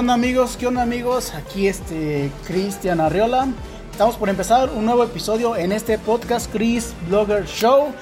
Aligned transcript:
¿Qué 0.00 0.02
onda 0.02 0.14
amigos? 0.14 0.56
¿Qué 0.56 0.66
onda 0.66 0.80
amigos? 0.80 1.34
Aquí 1.34 1.66
este 1.66 2.30
Cristian 2.46 3.00
Arriola. 3.02 3.48
Estamos 3.92 4.16
por 4.16 4.30
empezar 4.30 4.70
un 4.70 4.86
nuevo 4.86 5.04
episodio 5.04 5.54
en 5.58 5.72
este 5.72 5.98
podcast 5.98 6.50
Chris 6.50 6.94
Blogger 7.06 7.44
Show. 7.44 7.92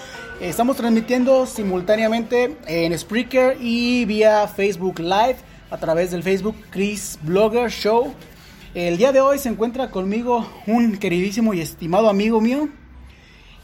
Estamos 0.40 0.76
transmitiendo 0.76 1.44
simultáneamente 1.44 2.56
en 2.68 2.96
Spreaker 2.96 3.56
y 3.60 4.04
vía 4.04 4.46
Facebook 4.46 5.00
Live 5.00 5.38
a 5.72 5.76
través 5.78 6.12
del 6.12 6.22
Facebook 6.22 6.54
Chris 6.70 7.18
Blogger 7.22 7.68
Show. 7.68 8.14
El 8.74 8.96
día 8.96 9.10
de 9.10 9.20
hoy 9.20 9.40
se 9.40 9.48
encuentra 9.48 9.90
conmigo 9.90 10.48
un 10.68 10.98
queridísimo 10.98 11.52
y 11.52 11.62
estimado 11.62 12.08
amigo 12.08 12.40
mío, 12.40 12.68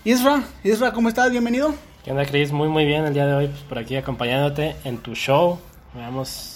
Isra. 0.03 0.43
Isra, 0.65 0.93
¿cómo 0.93 1.09
estás? 1.09 1.31
Bienvenido. 1.31 1.73
¿Qué 2.05 2.11
onda, 2.11 2.27
Chris? 2.27 2.51
Muy, 2.51 2.69
muy 2.69 2.85
bien 2.85 3.05
el 3.05 3.15
día 3.15 3.27
de 3.27 3.35
hoy, 3.35 3.47
pues, 3.47 3.61
por 3.61 3.79
aquí 3.79 3.95
acompañándote 3.95 4.75
en 4.83 4.99
tu 4.99 5.15
show. 5.15 5.61
Veamos, 5.95 6.54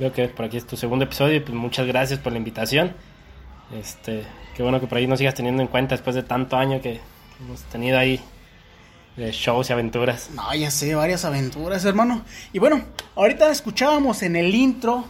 veo 0.00 0.12
que 0.12 0.28
por 0.28 0.46
aquí 0.46 0.56
es 0.56 0.66
tu 0.66 0.76
segundo 0.76 1.04
episodio 1.04 1.36
y 1.36 1.40
pues 1.40 1.54
muchas 1.54 1.86
gracias 1.86 2.18
por 2.18 2.32
la 2.32 2.38
invitación. 2.38 2.94
Este, 3.78 4.24
qué 4.56 4.62
bueno 4.62 4.80
que 4.80 4.86
por 4.86 4.96
ahí 4.96 5.06
nos 5.06 5.18
sigas 5.18 5.34
teniendo 5.34 5.62
en 5.62 5.68
cuenta 5.68 5.94
después 5.94 6.16
de 6.16 6.22
tanto 6.22 6.56
año 6.56 6.80
que 6.80 7.00
hemos 7.38 7.62
tenido 7.64 7.98
ahí 7.98 8.18
de 9.16 9.30
shows 9.30 9.68
y 9.68 9.72
aventuras. 9.74 10.30
No, 10.34 10.52
ya 10.54 10.70
sé, 10.70 10.94
varias 10.94 11.26
aventuras, 11.26 11.84
hermano. 11.84 12.22
Y 12.52 12.58
bueno, 12.58 12.82
ahorita 13.14 13.50
escuchábamos 13.50 14.22
en 14.22 14.36
el 14.36 14.54
intro 14.54 15.04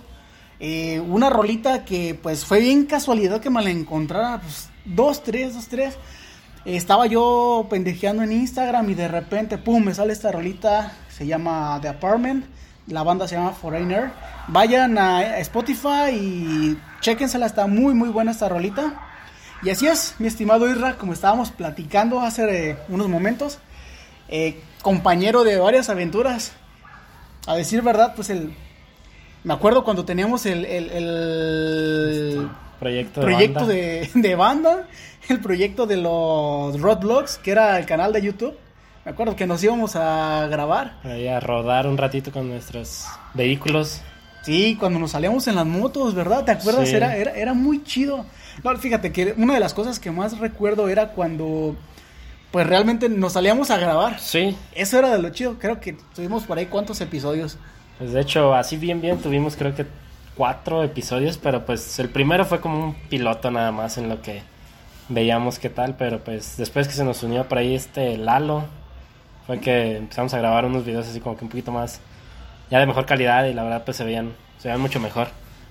eh, 0.59 0.99
una 1.01 1.31
rolita 1.31 1.85
que 1.85 2.19
pues 2.21 2.45
fue 2.45 2.61
bien 2.61 2.85
casualidad 2.85 3.41
que 3.41 3.49
me 3.49 3.63
la 3.63 3.71
encontrara, 3.71 4.41
pues 4.41 4.69
dos, 4.85 5.23
tres, 5.23 5.55
dos, 5.55 5.69
tres. 5.69 5.97
estaba 6.65 7.07
yo 7.07 7.67
pendejeando 7.71 8.25
en 8.25 8.33
Instagram 8.33 8.91
y 8.91 8.95
de 8.95 9.07
repente, 9.07 9.57
pum, 9.57 9.85
me 9.85 9.95
sale 9.95 10.13
esta 10.13 10.33
rolita, 10.33 10.93
se 11.09 11.27
llama 11.27 11.79
The 11.81 11.89
Apartment, 11.89 12.45
la 12.91 13.03
banda 13.03 13.27
se 13.27 13.37
llama 13.37 13.53
Foreigner. 13.53 14.11
Vayan 14.49 14.99
a 14.99 15.39
Spotify 15.39 16.11
y 16.13 16.79
chéquensela, 17.01 17.47
está 17.47 17.67
muy, 17.67 17.95
muy 17.95 18.09
buena 18.09 18.33
esta 18.33 18.49
rolita. 18.49 19.01
Y 19.63 19.71
así 19.71 19.87
es, 19.87 20.15
mi 20.19 20.27
estimado 20.27 20.69
Irra, 20.69 20.97
como 20.97 21.13
estábamos 21.13 21.51
platicando 21.51 22.21
hace 22.21 22.71
eh, 22.71 22.77
unos 22.89 23.09
momentos, 23.09 23.59
eh, 24.29 24.61
compañero 24.83 25.45
de 25.45 25.59
varias 25.59 25.89
aventuras. 25.89 26.53
A 27.47 27.55
decir 27.55 27.83
verdad, 27.83 28.15
pues 28.15 28.31
el 28.31 28.55
me 29.43 29.55
acuerdo 29.55 29.85
cuando 29.85 30.05
teníamos 30.05 30.45
el, 30.45 30.67
el, 30.67 30.91
el 30.91 32.51
proyecto, 32.79 33.21
de, 33.21 33.27
proyecto 33.27 33.61
banda. 33.61 33.75
de, 33.75 34.11
de 34.15 34.35
banda, 34.35 34.89
el 35.29 35.41
proyecto 35.41 35.87
de 35.87 35.97
los 35.97 36.79
Roadblocks, 36.79 37.39
que 37.39 37.53
era 37.53 37.79
el 37.79 37.87
canal 37.87 38.13
de 38.13 38.21
YouTube. 38.21 38.55
Me 39.05 39.13
acuerdo 39.13 39.35
que 39.37 39.47
nos 39.47 39.63
íbamos 39.65 39.97
a 39.97 40.47
grabar. 40.49 40.95
Ahí 41.05 41.27
a 41.27 41.41
rodar 41.41 41.87
un 41.87 41.97
ratito 41.97 42.33
con 42.33 42.49
nuestros 42.49 43.07
vehículos. 43.35 44.03
Sí, 44.43 44.77
cuando 44.79 44.99
nos 44.99 45.13
salíamos 45.13 45.47
en 45.49 45.57
las 45.57 45.67
motos, 45.67 46.15
¿verdad? 46.15 46.45
¿Te 46.45 46.53
acuerdas? 46.53 46.89
Sí. 46.89 46.95
Era, 46.97 47.17
era, 47.17 47.33
era 47.33 47.55
muy 47.55 47.83
chido. 47.83 48.25
No, 48.63 48.77
fíjate 48.77 49.13
que 49.13 49.35
una 49.37 49.55
de 49.55 49.61
las 49.61 49.75
cosas 49.75 49.99
que 50.01 50.11
más 50.11 50.39
recuerdo 50.39 50.89
era 50.89 51.09
cuando 51.09 51.77
pues 52.51 52.67
realmente 52.67 53.09
nos 53.09 53.35
salíamos 53.35 53.71
a 53.71 53.79
grabar. 53.79 54.19
Sí, 54.19 54.57
Eso 54.75 54.99
era 54.99 55.11
de 55.11 55.23
lo 55.23 55.31
chido. 55.31 55.59
Creo 55.59 55.81
que 55.81 55.97
tuvimos 56.15 56.45
por 56.45 56.59
ahí 56.59 56.67
cuántos 56.67 57.01
episodios. 57.01 57.59
pues 57.99 58.13
de 58.13 58.21
hecho, 58.21 58.55
así 58.55 58.77
bien, 58.77 59.01
bien, 59.01 59.19
tuvimos 59.19 59.57
creo 59.57 59.75
que 59.75 59.87
cuatro 60.35 60.83
episodios, 60.83 61.39
pero 61.39 61.65
pues 61.65 61.99
el 61.99 62.09
primero 62.09 62.45
fue 62.45 62.61
como 62.61 62.85
un 62.85 62.95
piloto 63.09 63.51
nada 63.51 63.73
más 63.73 63.99
en 63.99 64.09
lo 64.09 64.21
que 64.23 64.43
veíamos 65.09 65.59
qué 65.59 65.69
tal, 65.71 65.97
pero 65.97 66.21
pues 66.25 66.57
después 66.57 66.89
que 66.89 66.95
se 66.95 67.05
nos 67.05 67.23
unió 67.23 67.47
por 67.49 67.59
ahí 67.59 67.75
este 67.75 68.17
Lalo, 68.17 68.65
fue 69.51 69.59
que 69.59 69.97
empezamos 69.97 70.33
a 70.33 70.39
grabar 70.39 70.65
unos 70.65 70.85
videos 70.85 71.09
así 71.09 71.19
como 71.19 71.37
que 71.37 71.43
un 71.43 71.51
poquito 71.51 71.73
más, 71.73 71.99
ya 72.71 72.79
de 72.79 72.87
mejor 72.87 73.05
calidad 73.05 73.47
y 73.47 73.53
la 73.53 73.65
verdad 73.65 73.83
pues 73.85 73.97
se 73.97 74.05
veían, 74.05 74.33
se 74.59 74.69
veían 74.69 74.81
mucho 74.81 75.01
mejor. 75.01 75.27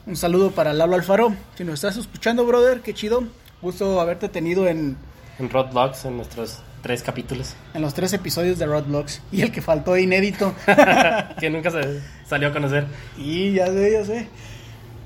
Un 0.05 0.17
saludo 0.17 0.51
para 0.51 0.73
Lalo 0.73 0.95
Alfaro. 0.95 1.33
Si 1.55 1.63
nos 1.63 1.75
estás 1.75 1.95
escuchando, 1.95 2.45
brother, 2.45 2.81
qué 2.81 2.93
chido. 2.93 3.23
Gusto 3.61 4.01
haberte 4.01 4.27
tenido 4.27 4.67
en, 4.67 4.97
En 5.39 5.49
Roadblocks, 5.49 6.03
en 6.03 6.17
nuestros 6.17 6.59
tres 6.81 7.03
capítulos, 7.03 7.55
en 7.73 7.81
los 7.81 7.93
tres 7.93 8.11
episodios 8.11 8.59
de 8.59 8.65
Roadblocks. 8.65 9.21
Y 9.31 9.43
el 9.43 9.51
que 9.53 9.61
faltó 9.61 9.95
inédito. 9.95 10.53
que 11.39 11.49
nunca 11.49 11.71
se 11.71 12.01
salió 12.27 12.49
a 12.49 12.51
conocer. 12.51 12.85
y 13.17 13.53
ya 13.53 13.67
sé, 13.67 13.93
ya 13.93 14.03
sé. 14.03 14.27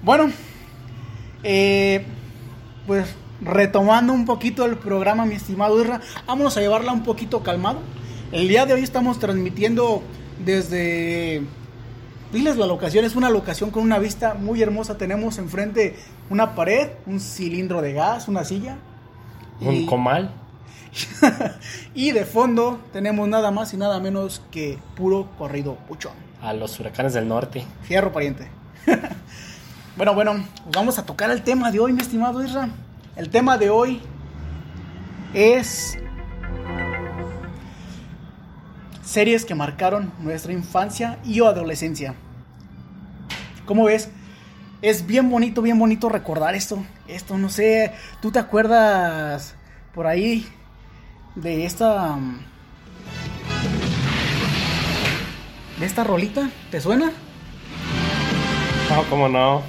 Bueno, 0.02 0.32
eh, 1.44 2.04
pues 2.88 3.06
retomando 3.40 4.14
un 4.14 4.26
poquito 4.26 4.66
el 4.66 4.78
programa, 4.78 5.26
mi 5.26 5.36
estimado 5.36 5.80
Irra, 5.80 6.02
vámonos 6.26 6.58
a 6.58 6.62
llevarla 6.62 6.92
un 6.92 7.04
poquito 7.04 7.44
calmado. 7.44 7.80
El 8.34 8.48
día 8.48 8.66
de 8.66 8.74
hoy 8.74 8.82
estamos 8.82 9.20
transmitiendo 9.20 10.02
desde... 10.44 11.44
Diles 12.32 12.58
la 12.58 12.66
locación, 12.66 13.06
es 13.06 13.16
una 13.16 13.30
locación 13.30 13.70
con 13.70 13.84
una 13.84 14.00
vista 14.00 14.34
muy 14.34 14.60
hermosa. 14.64 14.98
Tenemos 14.98 15.38
enfrente 15.38 15.96
una 16.32 16.56
pared, 16.56 16.90
un 17.06 17.20
cilindro 17.20 17.80
de 17.84 17.94
gas, 17.94 18.28
una 18.28 18.44
silla. 18.44 18.78
Un 19.62 19.76
y- 19.76 19.86
comal. 19.86 20.34
y 21.94 22.12
de 22.12 22.26
fondo 22.26 22.80
tenemos 22.92 23.28
nada 23.28 23.52
más 23.52 23.72
y 23.76 23.78
nada 23.78 24.00
menos 24.00 24.42
que 24.50 24.80
puro 24.96 25.30
corrido 25.38 25.76
puchón. 25.88 26.14
a 26.42 26.54
los 26.54 26.80
huracanes 26.80 27.14
del 27.14 27.28
norte. 27.28 27.64
Fierro 27.84 28.12
pariente. 28.12 28.50
bueno, 29.96 30.16
bueno, 30.16 30.44
vamos 30.74 30.98
a 30.98 31.06
tocar 31.06 31.30
el 31.30 31.44
tema 31.44 31.70
de 31.72 31.80
hoy, 31.80 31.94
mi 31.94 32.02
estimado 32.02 32.44
Isra. 32.44 32.68
El 33.16 33.30
tema 33.30 33.60
de 33.60 33.70
hoy 33.70 34.02
es 35.36 36.00
series 39.04 39.46
que 39.46 39.56
marcaron 39.56 40.12
nuestra 40.20 40.54
infancia 40.54 41.20
y 41.26 41.40
o 41.40 41.48
adolescencia. 41.48 42.16
¿Cómo 43.66 43.86
ves? 43.86 44.10
Es 44.82 45.06
bien 45.06 45.30
bonito, 45.30 45.62
bien 45.62 45.80
bonito 45.80 46.10
recordar 46.10 46.56
esto. 46.56 46.84
Esto, 47.08 47.38
no 47.38 47.50
sé, 47.50 47.94
¿tú 48.22 48.32
te 48.32 48.40
acuerdas 48.40 49.56
por 49.94 50.08
ahí 50.08 50.48
de 51.36 51.66
esta... 51.66 52.16
mm, 52.16 52.40
de 55.80 55.86
esta 55.86 56.04
rolita? 56.04 56.50
¿Te 56.70 56.82
suena? 56.82 57.12
No, 58.90 59.04
como 59.10 59.30
no. 59.30 59.62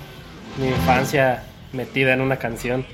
Mi 0.58 0.68
infancia 0.68 1.44
metida 1.72 2.12
en 2.12 2.20
una 2.20 2.36
canción. 2.36 2.86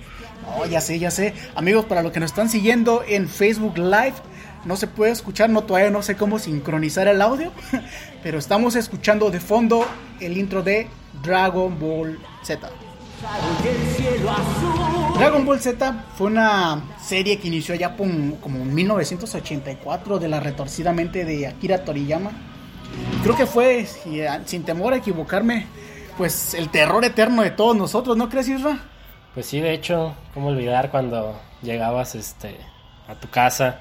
Oh, 0.56 0.66
ya 0.66 0.80
sé, 0.80 0.98
ya 0.98 1.10
sé. 1.10 1.34
Amigos, 1.54 1.84
para 1.84 2.02
los 2.02 2.12
que 2.12 2.20
nos 2.20 2.30
están 2.30 2.48
siguiendo 2.48 3.02
en 3.06 3.28
Facebook 3.28 3.78
Live, 3.78 4.14
no 4.64 4.76
se 4.76 4.86
puede 4.86 5.12
escuchar, 5.12 5.50
no 5.50 5.62
todavía 5.62 5.90
no 5.90 6.02
sé 6.02 6.16
cómo 6.16 6.38
sincronizar 6.38 7.08
el 7.08 7.20
audio, 7.22 7.52
pero 8.22 8.38
estamos 8.38 8.76
escuchando 8.76 9.30
de 9.30 9.40
fondo 9.40 9.86
el 10.20 10.36
intro 10.38 10.62
de 10.62 10.88
Dragon 11.22 11.78
Ball 11.78 12.18
Z. 12.42 12.68
Dragon 15.18 15.44
Ball 15.44 15.60
Z 15.60 16.04
fue 16.16 16.28
una 16.28 16.82
serie 17.02 17.38
que 17.38 17.48
inició 17.48 17.74
ya 17.74 17.94
como 17.96 18.56
en 18.62 18.74
1984 18.74 20.18
de 20.18 20.28
la 20.28 20.40
retorcida 20.40 20.92
mente 20.92 21.24
de 21.24 21.46
Akira 21.46 21.84
Toriyama. 21.84 22.30
Creo 23.22 23.36
que 23.36 23.46
fue, 23.46 23.84
si- 23.86 24.22
sin 24.46 24.64
temor 24.64 24.94
a 24.94 24.96
equivocarme, 24.96 25.66
pues 26.16 26.54
el 26.54 26.70
terror 26.70 27.04
eterno 27.04 27.42
de 27.42 27.50
todos 27.50 27.76
nosotros, 27.76 28.16
¿no 28.16 28.28
crees, 28.28 28.48
Isra? 28.48 28.78
Pues 29.34 29.46
sí, 29.46 29.60
de 29.60 29.72
hecho, 29.74 30.14
cómo 30.34 30.48
olvidar 30.48 30.90
cuando 30.90 31.38
llegabas 31.62 32.14
este 32.14 32.56
a 33.06 33.14
tu 33.14 33.28
casa, 33.28 33.80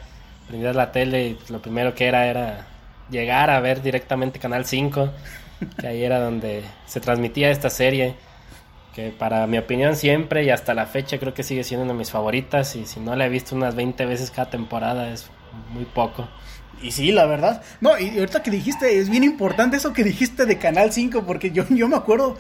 prendías 0.50 0.76
la 0.76 0.92
tele 0.92 1.28
y 1.28 1.40
lo 1.50 1.62
primero 1.62 1.94
que 1.94 2.08
era 2.08 2.26
era 2.26 2.66
llegar 3.12 3.52
a 3.52 3.60
ver 3.60 3.84
directamente 3.84 4.40
Canal 4.40 4.66
5, 4.66 5.12
que 5.80 5.88
ahí 5.88 6.04
era 6.04 6.20
donde 6.20 6.64
se 6.88 7.00
transmitía 7.00 7.52
esta 7.52 7.70
serie, 7.70 8.16
que 8.96 9.12
para 9.12 9.46
mi 9.46 9.60
opinión 9.60 9.96
siempre 9.96 10.44
y 10.44 10.50
hasta 10.50 10.74
la 10.74 10.88
fecha 10.88 11.20
creo 11.20 11.36
que 11.36 11.44
sigue 11.44 11.64
siendo 11.64 11.84
una 11.84 11.94
de 11.94 12.00
mis 12.00 12.10
favoritas 12.10 12.76
y 12.76 12.88
si 12.88 13.00
no 13.00 13.16
la 13.16 13.28
he 13.28 13.30
visto 13.30 13.56
unas 13.56 13.76
20 13.76 14.04
veces 14.08 14.32
cada 14.32 14.50
temporada 14.50 15.14
es 15.14 15.30
muy 15.72 15.86
poco. 15.86 16.28
Y 16.82 16.92
sí, 16.92 17.12
la 17.12 17.28
verdad. 17.28 17.62
No, 17.80 18.00
y 18.00 18.18
ahorita 18.18 18.42
que 18.42 18.50
dijiste, 18.50 19.00
es 19.00 19.10
bien 19.10 19.24
importante 19.24 19.78
eso 19.78 19.94
que 19.94 20.04
dijiste 20.04 20.48
de 20.48 20.58
Canal 20.58 20.92
5, 20.92 21.26
porque 21.28 21.52
yo, 21.52 21.66
yo 21.70 21.88
me 21.88 21.98
acuerdo 21.98 22.38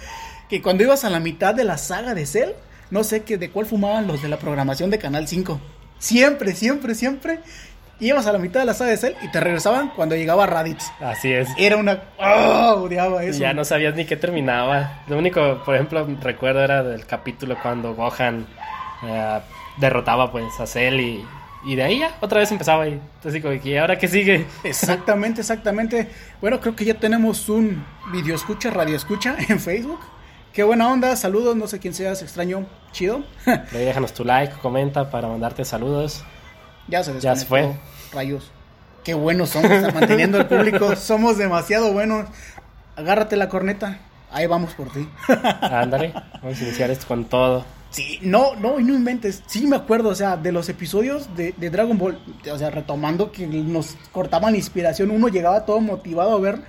que 0.50 0.64
cuando 0.64 0.84
ibas 0.84 1.04
a 1.04 1.12
la 1.12 1.20
mitad 1.20 1.54
de 1.54 1.64
la 1.64 1.78
saga 1.78 2.16
de 2.16 2.26
Cell, 2.26 2.52
no 2.90 3.04
sé 3.04 3.22
que 3.22 3.38
de 3.38 3.52
cuál 3.52 3.68
fumaban 3.68 4.08
los 4.08 4.24
de 4.24 4.30
la 4.30 4.40
programación 4.40 4.90
de 4.90 4.98
Canal 4.98 5.28
5. 5.28 5.60
Siempre, 6.00 6.56
siempre, 6.56 6.96
siempre 6.96 7.42
ibas 8.00 8.26
a 8.28 8.32
la 8.32 8.40
mitad 8.40 8.60
de 8.62 8.66
la 8.66 8.74
saga 8.74 8.92
de 8.92 8.98
Cell 8.98 9.14
y 9.22 9.30
te 9.32 9.40
regresaban 9.40 9.90
cuando 9.90 10.16
llegaba 10.16 10.46
Raditz. 10.46 10.86
Así 11.02 11.32
es. 11.32 11.50
Era 11.58 11.78
una... 11.78 12.02
¡Oh! 12.18 12.84
Odiaba 12.84 13.24
Y 13.26 13.30
eso. 13.30 13.40
ya 13.40 13.54
no 13.54 13.66
sabías 13.66 13.96
ni 13.96 14.06
qué 14.06 14.16
terminaba. 14.18 15.02
Lo 15.08 15.18
único, 15.18 15.62
por 15.66 15.76
ejemplo, 15.76 16.08
recuerdo 16.22 16.62
era 16.62 16.84
del 16.84 17.06
capítulo 17.06 17.58
cuando 17.62 17.94
Gohan 17.96 18.46
eh, 19.04 19.40
derrotaba 19.78 20.32
pues 20.32 20.60
a 20.60 20.66
Cell 20.68 21.00
y, 21.00 21.26
y 21.66 21.76
de 21.76 21.84
ahí 21.84 22.00
ya 22.00 22.16
otra 22.22 22.40
vez 22.40 22.52
empezaba 22.52 22.88
y 22.88 22.94
entonces 22.94 23.42
como 23.42 23.54
¿y 23.54 23.78
ahora 23.78 23.98
qué 23.98 24.08
sigue? 24.08 24.46
Exactamente, 24.64 25.42
exactamente. 25.42 26.10
Bueno, 26.42 26.60
creo 26.60 26.76
que 26.76 26.86
ya 26.86 26.94
tenemos 26.96 27.50
un 27.50 27.86
video 28.12 28.36
escucha, 28.36 28.70
radio 28.70 28.96
escucha 28.96 29.36
en 29.50 29.60
Facebook. 29.60 30.00
Qué 30.54 30.64
buena 30.64 30.90
onda, 30.92 31.16
saludos, 31.16 31.56
no 31.56 31.68
sé 31.68 31.80
quién 31.80 31.94
seas, 31.94 32.22
extraño, 32.24 32.66
chido. 32.92 33.24
Ahí 33.46 33.86
déjanos 33.86 34.14
tu 34.14 34.26
like, 34.26 34.54
comenta 34.62 35.10
para 35.12 35.28
mandarte 35.28 35.64
saludos. 35.64 36.24
Ya 36.90 37.04
se 37.04 37.20
Ya 37.20 37.36
se 37.36 37.46
fue. 37.46 37.74
Rayos. 38.12 38.52
Qué 39.04 39.14
buenos 39.14 39.50
somos, 39.50 39.72
manteniendo 39.94 40.38
el 40.38 40.48
público. 40.48 40.96
Somos 40.98 41.38
demasiado 41.38 41.94
buenos. 41.94 42.28
Agárrate 42.96 43.38
la 43.38 43.48
corneta. 43.48 44.00
ahí 44.32 44.46
vamos 44.46 44.74
por 44.74 44.92
ti. 44.92 45.08
Ándale, 45.62 46.14
vamos 46.42 46.60
a 46.60 46.64
iniciar 46.64 46.92
esto 46.92 47.08
con 47.08 47.26
todo. 47.26 47.66
Sí, 47.92 48.20
no, 48.22 48.56
no, 48.56 48.80
y 48.80 48.84
no 48.84 48.94
inventes. 48.94 49.42
Sí 49.48 49.66
me 49.66 49.78
acuerdo, 49.78 50.10
o 50.10 50.16
sea, 50.16 50.38
de 50.38 50.52
los 50.52 50.70
episodios 50.70 51.36
de, 51.36 51.54
de 51.58 51.70
Dragon 51.70 51.98
Ball, 51.98 52.20
o 52.52 52.58
sea, 52.58 52.70
retomando 52.70 53.32
que 53.32 53.48
nos 53.48 53.96
cortaban 54.12 54.56
inspiración, 54.56 55.10
uno 55.12 55.28
llegaba 55.28 55.66
todo 55.66 55.80
motivado 55.80 56.36
a 56.36 56.40
ver 56.40 56.60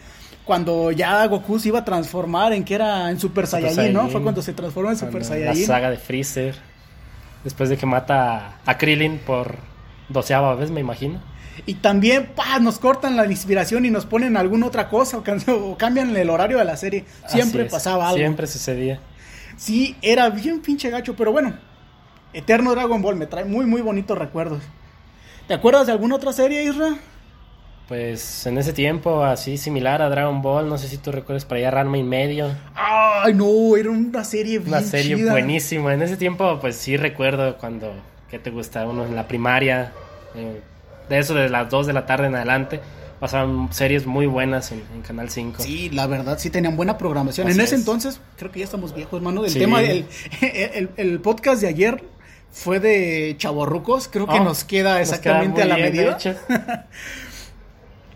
cuando 0.45 0.91
ya 0.91 1.27
Goku 1.27 1.59
se 1.59 1.69
iba 1.69 1.81
a 1.81 1.85
transformar 1.85 2.53
en 2.53 2.65
que 2.65 2.75
era 2.75 3.11
en 3.11 3.21
Super, 3.21 3.47
Super 3.47 3.63
Saiyajin, 3.63 3.93
¿no? 3.93 4.01
Saiyajin. 4.01 4.13
Fue 4.13 4.23
cuando 4.23 4.43
se 4.43 4.53
transformó 4.53 4.91
en 4.91 4.97
Super 4.97 5.25
Saiyajin. 5.25 5.61
La 5.61 5.67
saga 5.67 5.91
de 5.91 5.97
Freezer. 5.97 6.57
Después 7.45 7.69
de 7.69 7.77
que 7.77 7.87
mata 7.87 8.59
a 8.67 8.77
Krillin 8.77 9.19
por 9.19 9.57
doceava 10.11 10.55
vez, 10.55 10.71
me 10.71 10.81
imagino. 10.81 11.21
Y 11.67 11.75
también, 11.75 12.31
pa, 12.35 12.59
nos 12.59 12.79
cortan 12.79 13.17
la 13.17 13.27
inspiración 13.27 13.85
y 13.85 13.91
nos 13.91 14.07
ponen 14.07 14.37
alguna 14.37 14.67
otra 14.67 14.89
cosa 14.89 15.19
o, 15.19 15.77
cambian 15.79 16.17
el 16.17 16.31
horario 16.31 16.59
de 16.59 16.65
la 16.65 16.77
serie. 16.77 17.05
Siempre 17.27 17.65
es, 17.65 17.73
pasaba 17.73 18.09
algo. 18.09 18.19
Siempre 18.19 18.47
sucedía. 18.47 19.01
Sí, 19.57 19.97
era 20.01 20.31
bien 20.31 20.61
pinche 20.61 20.91
gacho, 20.91 21.15
pero 21.17 21.33
bueno. 21.33 21.55
Eterno 22.33 22.71
Dragon 22.73 23.03
Ball 23.03 23.17
me 23.17 23.27
trae 23.27 23.45
muy, 23.45 23.67
muy 23.67 23.83
bonitos 23.83 24.17
recuerdos. 24.17 24.63
¿Te 25.49 25.55
acuerdas 25.55 25.87
de 25.87 25.93
alguna 25.93 26.15
otra 26.15 26.33
serie, 26.33 26.63
Isra? 26.63 26.97
Pues 27.89 28.47
en 28.47 28.57
ese 28.57 28.73
tiempo, 28.73 29.25
así 29.25 29.59
similar 29.59 30.01
a 30.01 30.09
Dragon 30.09 30.43
Ball, 30.43 30.69
no 30.69 30.79
sé 30.79 30.87
si 30.87 30.97
tú 30.97 31.11
recuerdas 31.11 31.45
por 31.45 31.57
allá 31.57 31.73
Ranma 31.73 31.99
y 31.99 32.05
medio. 32.05 32.47
Ay, 32.77 33.35
no, 33.35 33.77
era 33.77 33.91
una 33.91 34.23
serie 34.23 34.61
bien 34.61 34.69
Una 34.69 34.81
serie 34.81 35.17
chida. 35.17 35.33
buenísima. 35.33 35.93
En 35.93 36.03
ese 36.03 36.17
tiempo, 36.17 36.59
pues 36.61 36.77
sí 36.77 36.97
recuerdo 36.97 37.59
cuando, 37.59 37.93
¿qué 38.31 38.39
te 38.39 38.51
gusta? 38.51 38.87
Uno 38.87 39.05
en 39.05 39.15
la 39.17 39.27
primaria, 39.29 39.93
eh, 40.35 40.61
de 41.09 41.19
eso 41.19 41.35
de 41.35 41.49
las 41.49 41.69
2 41.71 41.87
de 41.87 41.93
la 41.93 42.07
tarde 42.07 42.27
en 42.29 42.35
adelante, 42.37 42.81
pasaban 43.19 43.73
series 43.73 44.07
muy 44.07 44.27
buenas 44.27 44.73
en, 44.73 44.83
en 44.95 45.03
Canal 45.03 45.29
5. 45.31 45.63
Sí, 45.63 45.91
la 45.91 46.07
verdad, 46.07 46.39
sí 46.39 46.51
tenían 46.51 46.77
buena 46.77 46.97
programación. 46.97 47.49
Así 47.49 47.59
en 47.59 47.65
ese 47.65 47.75
es. 47.75 47.81
entonces, 47.81 48.21
creo 48.39 48.51
que 48.51 48.61
ya 48.61 48.65
estamos 48.65 48.95
viejos, 48.95 49.19
hermano. 49.19 49.45
El 49.45 49.51
Sí. 49.51 49.59
tema, 49.59 49.83
el, 49.83 50.07
el, 50.41 50.91
el 50.97 51.21
podcast 51.21 51.61
de 51.61 51.69
ayer 51.69 52.03
fue 52.53 52.81
de 52.81 53.35
chavorrucos. 53.39 54.09
Creo 54.09 54.27
que 54.27 54.39
Oh, 54.39 54.45
nos 54.45 54.65
queda 54.65 54.93
nos 54.99 55.01
exactamente 55.09 55.63
queda 55.63 55.65
a 55.65 55.69
la 55.69 55.77
bien, 55.77 55.93
medida. 55.93 56.19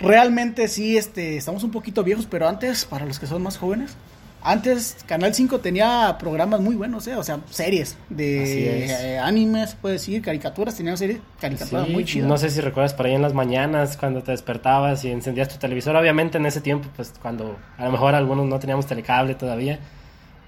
Realmente 0.00 0.68
sí, 0.68 0.96
este, 0.96 1.36
estamos 1.36 1.62
un 1.64 1.70
poquito 1.70 2.02
viejos, 2.02 2.26
pero 2.28 2.48
antes, 2.48 2.84
para 2.84 3.06
los 3.06 3.18
que 3.18 3.26
son 3.26 3.42
más 3.42 3.56
jóvenes, 3.58 3.96
antes 4.44 4.98
Canal 5.06 5.34
5 5.34 5.58
tenía 5.60 6.16
programas 6.18 6.60
muy 6.60 6.76
buenos, 6.76 7.06
¿eh? 7.08 7.16
o 7.16 7.22
sea, 7.24 7.40
series 7.50 7.96
de 8.10 9.14
eh, 9.14 9.18
animes, 9.18 9.70
se 9.70 9.76
puede 9.76 9.94
decir, 9.94 10.22
caricaturas, 10.22 10.76
tenían 10.76 10.96
series, 10.96 11.18
caricaturas 11.40 11.86
Sí, 11.86 11.92
muy 11.92 12.04
chidas. 12.04 12.28
No 12.28 12.36
sé 12.38 12.50
si 12.50 12.60
recuerdas 12.60 12.94
por 12.94 13.06
ahí 13.06 13.14
en 13.14 13.22
las 13.22 13.34
mañanas 13.34 13.96
cuando 13.96 14.22
te 14.22 14.30
despertabas 14.32 15.04
y 15.04 15.10
encendías 15.10 15.48
tu 15.48 15.56
televisor. 15.58 15.96
Obviamente 15.96 16.38
en 16.38 16.46
ese 16.46 16.60
tiempo, 16.60 16.88
pues 16.94 17.12
cuando 17.20 17.56
a 17.78 17.84
lo 17.86 17.90
mejor 17.92 18.14
algunos 18.14 18.46
no 18.46 18.58
teníamos 18.58 18.86
telecable 18.86 19.34
todavía 19.34 19.78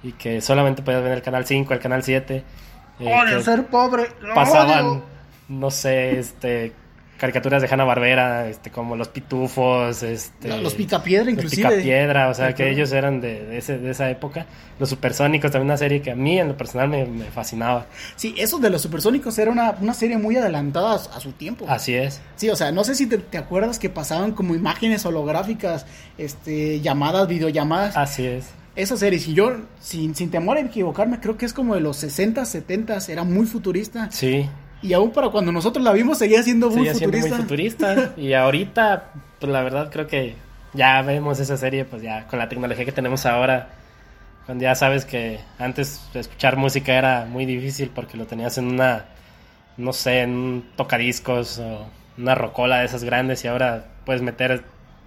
y 0.03 0.13
que 0.13 0.41
solamente 0.41 0.83
podías 0.83 1.03
ver 1.03 1.13
el 1.13 1.23
canal 1.23 1.47
5, 1.47 1.73
el 1.75 1.81
canal 1.81 2.03
7. 2.05 2.45
eh, 3.01 3.15
Odio 3.15 3.43
ser 3.43 3.67
pobre. 3.67 4.09
lo 4.23 4.35
pasaban, 4.35 4.85
odio. 4.87 5.03
no 5.49 5.71
sé, 5.71 6.19
este 6.19 6.73
caricaturas 7.19 7.63
de 7.63 7.69
Hanna 7.69 7.85
Barbera, 7.85 8.49
este 8.49 8.71
como 8.71 8.97
los 8.97 9.09
pitufos, 9.09 10.03
este 10.03 10.61
Los 10.61 10.75
Picapiedra, 10.75 11.25
los 11.25 11.35
inclusive. 11.35 11.69
Picapiedra, 11.69 12.29
o 12.29 12.35
sea, 12.35 12.49
¿Te 12.49 12.55
que 12.55 12.71
ellos 12.71 12.93
eran 12.93 13.21
de, 13.21 13.45
de 13.45 13.59
ese, 13.59 13.79
de 13.79 13.91
esa 13.91 14.11
época. 14.11 14.47
Los 14.79 14.91
Supersónicos, 14.91 15.51
también 15.51 15.69
una 15.71 15.77
serie 15.77 16.03
que 16.03 16.11
a 16.11 16.17
mí 16.17 16.39
en 16.39 16.49
lo 16.49 16.57
personal 16.57 16.89
me, 16.89 17.07
me 17.07 17.25
fascinaba. 17.27 17.87
Sí, 18.17 18.35
eso 18.37 18.59
de 18.59 18.71
los 18.71 18.83
supersónicos 18.83 19.39
era 19.39 19.51
una, 19.51 19.75
una 19.81 19.95
serie 19.95 20.19
muy 20.19 20.37
adelantada 20.37 20.93
a, 20.93 21.17
a 21.17 21.21
su 21.21 21.33
tiempo. 21.33 21.67
Así 21.69 21.95
es. 21.95 22.21
Sí, 22.37 22.51
o 22.51 22.57
sea, 22.57 22.73
no 22.73 22.85
sé 22.85 22.95
si 22.95 23.07
te, 23.07 23.19
te 23.19 23.39
acuerdas 23.39 23.79
que 23.79 23.89
pasaban 23.89 24.33
como 24.33 24.55
imágenes 24.55 25.07
holográficas, 25.07 25.87
este, 26.19 26.81
llamadas, 26.81 27.29
videollamadas. 27.29 27.97
Así 27.97 28.27
es. 28.27 28.47
Esa 28.77 28.99
serie, 28.99 29.19
si 29.19 29.33
yo, 29.33 29.57
sin, 29.81 30.15
sin 30.15 30.31
temor 30.31 30.59
a 30.59 30.61
equivocarme, 30.61 31.19
creo 31.19 31.39
que 31.39 31.47
es 31.47 31.55
como 31.55 31.75
de 31.75 31.81
los 31.81 31.97
60, 31.97 32.45
70, 32.45 32.99
era 33.09 33.25
muy 33.25 33.47
futurista. 33.47 34.11
Sí, 34.11 34.47
Y 34.83 34.93
aún 34.93 35.11
para 35.11 35.31
cuando 35.31 35.53
nosotros 35.53 35.85
la 35.85 35.93
vimos 35.93 36.19
seguía 36.19 36.43
siendo 36.43 36.71
muy 36.71 36.89
siendo 36.89 36.99
futurista. 36.99 37.29
muy 37.29 37.43
futurista. 37.43 38.15
y 38.17 38.33
ahorita, 38.35 39.13
pues 39.41 39.53
la 39.53 39.63
verdad 39.63 39.91
creo 39.91 40.07
que 40.07 40.35
ya 40.75 41.03
vemos 41.03 41.41
esa 41.41 41.57
serie, 41.57 41.85
pues 41.85 42.03
ya 42.03 42.27
con 42.27 42.39
la 42.39 42.49
tecnología 42.49 42.85
que 42.85 42.93
tenemos 42.93 43.27
ahora, 43.27 43.71
cuando 44.45 44.63
ya 44.63 44.75
sabes 44.75 45.05
que 45.05 45.41
antes 45.59 46.01
escuchar 46.15 46.57
música 46.57 46.97
era 46.97 47.25
muy 47.25 47.47
difícil 47.47 47.91
porque 47.95 48.17
lo 48.17 48.27
tenías 48.27 48.59
en 48.59 48.67
una, 48.67 49.07
no 49.77 49.93
sé, 49.93 50.21
en 50.21 50.31
un 50.31 50.67
tocadiscos 50.77 51.59
o 51.59 51.87
una 52.19 52.35
rocola 52.35 52.79
de 52.79 52.87
esas 52.87 53.03
grandes 53.03 53.45
y 53.45 53.49
ahora 53.49 53.87
puedes 54.05 54.23
meter 54.23 54.65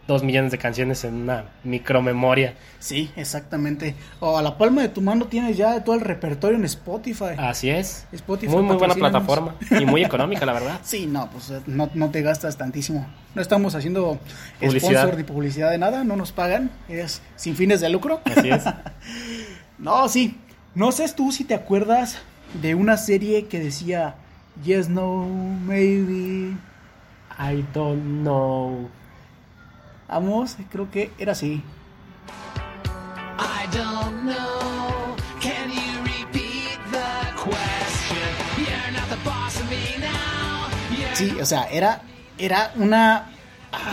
dos 0.10 0.24
millones 0.24 0.52
de 0.52 0.58
canciones 0.58 1.04
en 1.04 1.14
una 1.14 1.46
micromemoria. 1.64 2.56
Sí, 2.80 3.12
exactamente. 3.16 3.94
O 4.20 4.40
a 4.40 4.42
la 4.42 4.58
palma 4.58 4.82
de 4.82 4.90
tu 4.90 5.02
mano 5.02 5.28
tienes 5.28 5.56
ya 5.56 5.84
todo 5.84 5.96
el 5.96 6.02
repertorio 6.02 6.58
en 6.58 6.66
Spotify. 6.66 7.36
Así 7.38 7.70
es. 7.70 8.08
Spotify, 8.12 8.52
muy, 8.52 8.64
muy 8.64 8.76
buena 8.76 8.96
plataforma 8.96 9.56
y 9.70 9.86
muy 9.86 10.04
económica, 10.04 10.46
la 10.46 10.54
verdad. 10.54 10.80
Sí, 10.90 11.06
no, 11.06 11.30
pues 11.30 11.52
eh, 11.52 11.62
no, 11.68 11.90
no 11.94 12.10
te 12.10 12.24
gastas 12.24 12.58
tantísimo. 12.58 13.06
No 13.36 13.42
estamos 13.42 13.76
haciendo 13.76 14.18
Publicidad. 14.60 15.02
sponsor 15.02 15.18
ni 15.18 15.24
publicidad 15.24 15.70
de 15.70 15.78
nada, 15.78 16.04
no 16.04 16.16
nos 16.16 16.32
pagan, 16.32 16.72
es 16.88 17.22
sin 17.36 17.56
fines 17.56 17.80
de 17.80 17.90
lucro. 17.90 18.20
Así 18.26 18.50
es. 18.50 18.64
No, 19.78 20.10
sí. 20.10 20.38
No 20.76 20.92
sé 20.92 21.08
tú 21.16 21.32
si 21.32 21.46
te 21.46 21.54
acuerdas 21.54 22.18
de 22.62 22.76
una 22.76 22.98
serie 22.98 23.46
que 23.46 23.60
decía 23.60 24.16
Yes, 24.66 24.90
no, 24.90 25.26
maybe. 25.66 26.58
I 27.40 27.64
don't 27.74 28.24
know. 28.24 28.90
Vamos, 30.10 30.58
creo 30.72 30.90
que 30.92 31.12
era 31.20 31.34
así. 31.34 31.62
I 33.38 33.76
don't 33.76 34.24
know. 34.24 35.16
Can 35.40 35.70
you 35.72 36.02
repeat 36.04 36.80
the 36.92 37.34
question? 37.36 38.28
You're 38.58 38.92
not 38.92 39.10
the 39.10 39.18
boss 39.24 39.56
of 39.58 39.70
me 39.70 40.00
now. 40.00 40.98
You're 40.98 41.16
Sí, 41.16 41.38
o 41.42 41.46
sea, 41.46 41.68
era, 41.72 42.02
era 42.38 42.72
una. 42.76 43.30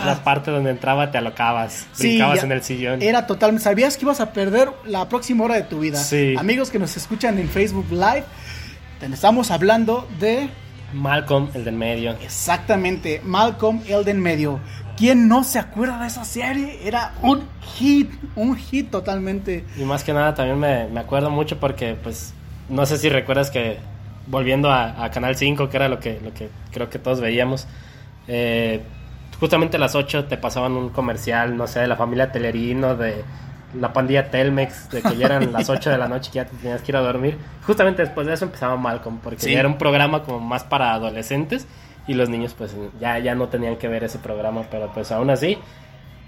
La 0.05 0.23
parte 0.23 0.49
donde 0.49 0.71
entraba 0.71 1.11
te 1.11 1.19
alocabas, 1.19 1.85
Sí, 1.93 2.07
brincabas 2.07 2.37
ya- 2.39 2.45
en 2.45 2.51
el 2.51 2.63
sillón. 2.63 3.01
Era 3.03 3.27
total. 3.27 3.59
Sabías 3.59 3.95
que 3.95 4.05
ibas 4.05 4.19
a 4.19 4.33
perder 4.33 4.71
la 4.85 5.07
próxima 5.07 5.43
hora 5.45 5.53
de 5.55 5.61
tu 5.63 5.79
vida. 5.81 5.99
Sí. 5.99 6.33
Amigos 6.37 6.71
que 6.71 6.79
nos 6.79 6.97
escuchan 6.97 7.37
en 7.37 7.47
Facebook 7.47 7.85
Live, 7.91 8.23
te 8.99 9.05
estamos 9.05 9.51
hablando 9.51 10.07
de 10.19 10.49
Malcolm, 10.93 11.49
el 11.53 11.63
del 11.63 11.75
medio. 11.75 12.13
exactamente 12.23 13.21
Malcolm 13.23 13.83
Elden 13.87 14.19
Medio. 14.19 14.59
¿Quién 14.97 15.27
no 15.27 15.43
se 15.43 15.59
acuerda 15.59 16.01
de 16.01 16.07
esa 16.07 16.25
serie? 16.25 16.79
Era 16.87 17.13
un 17.21 17.43
hit, 17.75 18.11
un 18.35 18.55
hit 18.55 18.89
totalmente. 18.89 19.63
Y 19.77 19.83
más 19.83 20.03
que 20.03 20.11
nada 20.13 20.33
también 20.33 20.59
me, 20.59 20.87
me 20.87 20.99
acuerdo 20.99 21.29
mucho 21.29 21.59
porque, 21.59 21.95
pues, 22.01 22.33
no 22.69 22.85
sé 22.85 22.97
si 22.97 23.07
recuerdas 23.09 23.51
que 23.51 23.77
volviendo 24.25 24.71
a, 24.71 25.03
a 25.05 25.11
Canal 25.11 25.35
5, 25.35 25.69
que 25.69 25.77
era 25.77 25.87
lo 25.87 25.99
que, 25.99 26.19
lo 26.23 26.33
que 26.33 26.49
creo 26.71 26.89
que 26.89 26.99
todos 26.99 27.21
veíamos, 27.21 27.67
eh, 28.27 28.81
justamente 29.39 29.77
a 29.77 29.79
las 29.79 29.95
8 29.95 30.25
te 30.25 30.37
pasaban 30.37 30.73
un 30.73 30.89
comercial, 30.89 31.55
no 31.55 31.67
sé, 31.67 31.81
de 31.81 31.87
la 31.87 31.95
familia 31.95 32.31
Telerino, 32.31 32.95
de 32.95 33.23
la 33.79 33.93
pandilla 33.93 34.31
Telmex, 34.31 34.89
de 34.89 35.01
que 35.03 35.15
ya 35.15 35.27
eran 35.27 35.53
las 35.53 35.69
8 35.69 35.89
de 35.91 35.97
la 35.97 36.07
noche 36.07 36.31
y 36.33 36.35
ya 36.37 36.45
te 36.45 36.55
tenías 36.57 36.81
que 36.81 36.91
ir 36.91 36.95
a 36.97 37.01
dormir. 37.01 37.37
Justamente 37.65 38.01
después 38.01 38.25
de 38.27 38.33
eso 38.33 38.45
empezaba 38.45 38.75
Malcolm, 38.77 39.19
porque 39.19 39.41
Sí. 39.41 39.51
ya 39.53 39.59
era 39.59 39.67
un 39.67 39.77
programa 39.77 40.23
como 40.23 40.39
más 40.39 40.63
para 40.63 40.93
adolescentes 40.93 41.67
y 42.07 42.13
los 42.13 42.29
niños 42.29 42.55
pues 42.57 42.75
ya, 42.99 43.19
ya 43.19 43.35
no 43.35 43.47
tenían 43.47 43.75
que 43.77 43.87
ver 43.87 44.03
ese 44.03 44.19
programa, 44.19 44.63
pero 44.71 44.91
pues 44.93 45.11
aún 45.11 45.29
así 45.29 45.57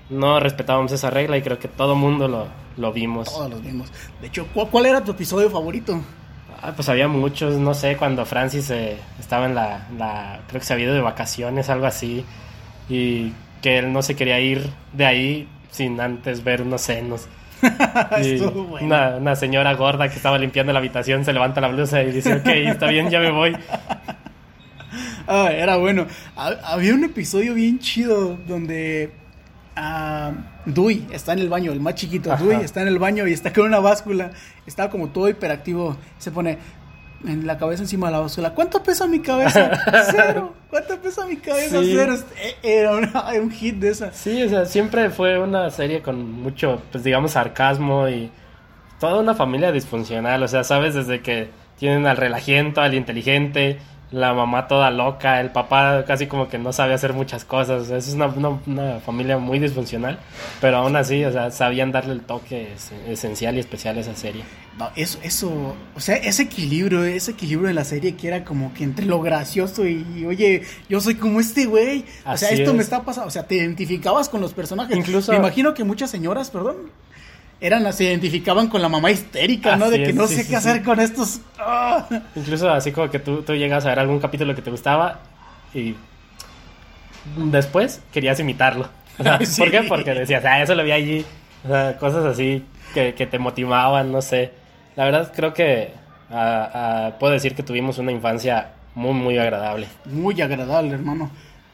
no 0.09 0.39
respetábamos 0.39 0.91
esa 0.91 1.09
regla 1.09 1.37
y 1.37 1.41
creo 1.41 1.59
que 1.59 1.67
todo 1.67 1.95
mundo 1.95 2.27
lo, 2.27 2.47
lo 2.77 2.91
vimos. 2.91 3.31
Todos 3.31 3.49
los 3.49 3.61
mismos. 3.61 3.91
De 4.21 4.27
hecho, 4.27 4.47
¿cuál, 4.53 4.85
era 4.85 5.03
tu 5.03 5.11
episodio 5.11 5.49
favorito? 5.49 6.01
Ah, 6.61 6.73
pues 6.75 6.89
había 6.89 7.07
muchos, 7.07 7.55
no 7.55 7.73
sé, 7.73 7.95
cuando 7.95 8.25
Francis 8.25 8.69
eh, 8.71 8.97
estaba 9.19 9.45
en 9.45 9.55
la, 9.55 9.87
la- 9.97 10.39
creo 10.47 10.59
que 10.59 10.65
se 10.65 10.73
había 10.73 10.85
ido 10.85 10.95
de 10.95 11.01
vacaciones, 11.01 11.69
algo 11.69 11.85
así, 11.85 12.25
y 12.89 13.31
que 13.61 13.77
él 13.77 13.93
no 13.93 14.01
se 14.01 14.15
quería 14.15 14.39
ir 14.39 14.69
de 14.93 15.05
ahí 15.05 15.47
sin 15.71 15.99
antes 16.01 16.43
ver 16.43 16.61
unos 16.61 16.81
senos. 16.81 17.27
Bueno. 18.69 18.85
una, 18.85 19.15
una 19.17 19.35
señora 19.35 19.73
gorda 19.73 20.07
que 20.09 20.15
estaba 20.15 20.37
limpiando 20.37 20.71
la 20.71 20.79
habitación 20.79 21.25
se 21.25 21.33
levanta 21.33 21.59
la 21.61 21.67
blusa 21.67 22.01
y 22.01 22.11
dice, 22.11 22.35
ok, 22.35 22.47
está 22.47 22.87
bien, 22.87 23.09
ya 23.09 23.19
me 23.19 23.31
voy. 23.31 23.55
Ah, 25.31 25.49
era 25.51 25.77
bueno. 25.77 26.07
Ha- 26.35 26.57
había 26.73 26.93
un 26.95 27.03
episodio 27.03 27.53
bien 27.53 27.77
chido 27.79 28.37
donde 28.47 29.11
ah, 29.75 30.31
Dewey 30.65 31.05
está 31.11 31.33
en 31.33 31.39
el 31.39 31.49
baño, 31.49 31.71
el 31.71 31.79
más 31.79 31.95
chiquito. 31.95 32.31
Ajá. 32.33 32.43
Dewey 32.43 32.63
está 32.63 32.81
en 32.81 32.87
el 32.87 32.99
baño 32.99 33.27
y 33.27 33.33
está 33.33 33.53
con 33.53 33.65
una 33.65 33.79
báscula. 33.79 34.31
Está 34.65 34.89
como 34.89 35.09
todo 35.09 35.29
hiperactivo. 35.29 35.95
Se 36.17 36.31
pone 36.31 36.57
en 37.25 37.45
la 37.45 37.57
cabeza 37.57 37.83
encima 37.83 38.07
de 38.07 38.13
la 38.13 38.19
báscula. 38.19 38.51
¿Cuánto 38.55 38.81
pesa 38.81 39.05
mi 39.07 39.19
cabeza? 39.19 39.71
Cero. 40.11 40.53
¿Cuánto 40.69 40.97
pesa 40.99 41.25
mi 41.25 41.35
cabeza? 41.37 41.81
Sí. 41.81 41.93
Cero. 41.95 42.15
Eh, 42.41 42.55
Era 42.63 42.91
una- 42.95 43.25
era 43.31 43.41
un 43.41 43.51
hit 43.51 43.75
de 43.75 43.89
esas. 43.89 44.15
Sí, 44.15 44.41
o 44.43 44.49
sea, 44.49 44.65
siempre 44.65 45.09
fue 45.09 45.37
una 45.39 45.69
serie 45.69 46.01
con 46.01 46.31
mucho, 46.41 46.81
pues 46.91 47.03
digamos, 47.03 47.31
sarcasmo 47.31 48.07
y 48.09 48.31
toda 48.99 49.19
una 49.19 49.35
familia 49.35 49.71
disfuncional. 49.71 50.41
O 50.43 50.47
sea, 50.47 50.63
sabes, 50.63 50.95
desde 50.95 51.21
que 51.21 51.49
tienen 51.77 52.05
al 52.07 52.17
relajiento, 52.17 52.81
al 52.81 52.93
inteligente, 52.93 53.77
la 54.11 54.33
mamá 54.33 54.67
toda 54.67 54.89
loca, 54.89 55.39
el 55.39 55.51
papá 55.51 56.03
casi 56.05 56.25
como 56.25 56.47
que 56.49 56.57
no 56.57 56.73
sabe 56.73 56.93
hacer 56.95 57.13
muchas 57.13 57.45
cosas. 57.45 57.83
O 57.83 57.85
sea, 57.85 57.97
es 57.97 58.11
una, 58.13 58.25
una- 58.27 58.59
una 58.65 58.99
familia 58.99 59.37
muy 59.37 59.59
disfuncional, 59.59 60.17
pero 60.61 60.77
aún 60.77 60.95
así, 60.95 61.23
o 61.25 61.31
sea, 61.31 61.51
sabían 61.51 61.91
darle 61.91 62.13
el 62.13 62.21
toque 62.21 62.73
es- 62.73 62.91
esencial 63.07 63.55
y 63.57 63.59
especial 63.59 63.97
a 63.97 64.01
esa 64.01 64.15
serie. 64.15 64.43
No, 64.79 64.89
eso, 64.95 65.19
eso, 65.23 65.75
o 65.95 65.99
sea, 65.99 66.15
ese 66.15 66.43
equilibrio, 66.43 67.03
ese 67.03 67.31
equilibrio 67.31 67.67
de 67.67 67.73
la 67.73 67.83
serie 67.83 68.15
que 68.15 68.29
era 68.29 68.45
como 68.45 68.73
que 68.73 68.85
entre 68.85 69.05
lo 69.05 69.21
gracioso 69.21 69.85
y, 69.85 70.25
oye, 70.25 70.63
yo 70.87 71.01
soy 71.01 71.15
como 71.15 71.39
este 71.41 71.65
güey. 71.65 72.05
O 72.25 72.37
sea, 72.37 72.49
esto 72.49 72.71
me 72.73 72.79
es. 72.79 72.85
está 72.85 73.03
pasando, 73.03 73.27
o 73.27 73.31
sea, 73.31 73.43
te 73.43 73.55
identificabas 73.55 74.29
con 74.29 74.39
los 74.41 74.53
personajes. 74.53 74.95
Incluso- 74.95 75.33
Me 75.33 75.37
imagino 75.37 75.73
que 75.73 75.83
muchas 75.83 76.09
señoras, 76.09 76.49
perdón, 76.49 76.77
eran 77.61 77.83
las, 77.83 77.95
se 77.97 78.05
identificaban 78.05 78.67
con 78.67 78.81
la 78.81 78.89
mamá 78.89 79.11
histérica, 79.11 79.75
¿no? 79.75 79.89
De 79.89 79.97
que 79.97 80.09
es, 80.09 80.15
no 80.15 80.27
sí, 80.27 80.35
sé 80.35 80.43
sí, 80.43 80.49
qué 80.49 80.55
hacer 80.55 80.83
con 80.83 80.99
estos. 80.99 81.41
¡Ah! 81.57 82.07
Incluso 82.35 82.69
así 82.69 82.91
como 82.91 83.09
que 83.09 83.19
tú, 83.19 83.41
tú 83.41 83.53
llegas 83.55 83.85
a 83.85 83.89
ver 83.89 83.99
algún 83.99 84.19
capítulo 84.19 84.55
que 84.55 84.61
te 84.61 84.71
gustaba 84.71 85.19
y 85.73 85.95
después 87.35 88.01
querías 88.11 88.39
imitarlo. 88.39 88.89
O 89.17 89.23
sea, 89.23 89.39
Sí. 89.45 89.61
¿Por 89.61 89.71
qué? 89.71 89.83
Porque 89.83 90.13
decías, 90.13 90.43
ah, 90.45 90.61
eso 90.61 90.75
lo 90.75 90.83
vi 90.83 90.91
allí. 90.91 91.25
O 91.65 91.67
sea, 91.67 91.97
cosas 91.97 92.25
así 92.25 92.63
que, 92.93 93.13
que 93.13 93.27
te 93.27 93.39
motivaban, 93.39 94.11
no 94.11 94.21
sé. 94.21 94.51
La 94.95 95.05
verdad 95.05 95.31
creo 95.35 95.53
que 95.53 95.91
puedo 97.19 97.33
decir 97.33 97.55
que 97.55 97.63
tuvimos 97.63 97.97
una 97.97 98.11
infancia 98.11 98.71
muy, 98.95 99.13
muy 99.13 99.37
agradable. 99.37 99.87
Muy 100.05 100.41
agradable, 100.41 100.93
hermano. 100.93 101.31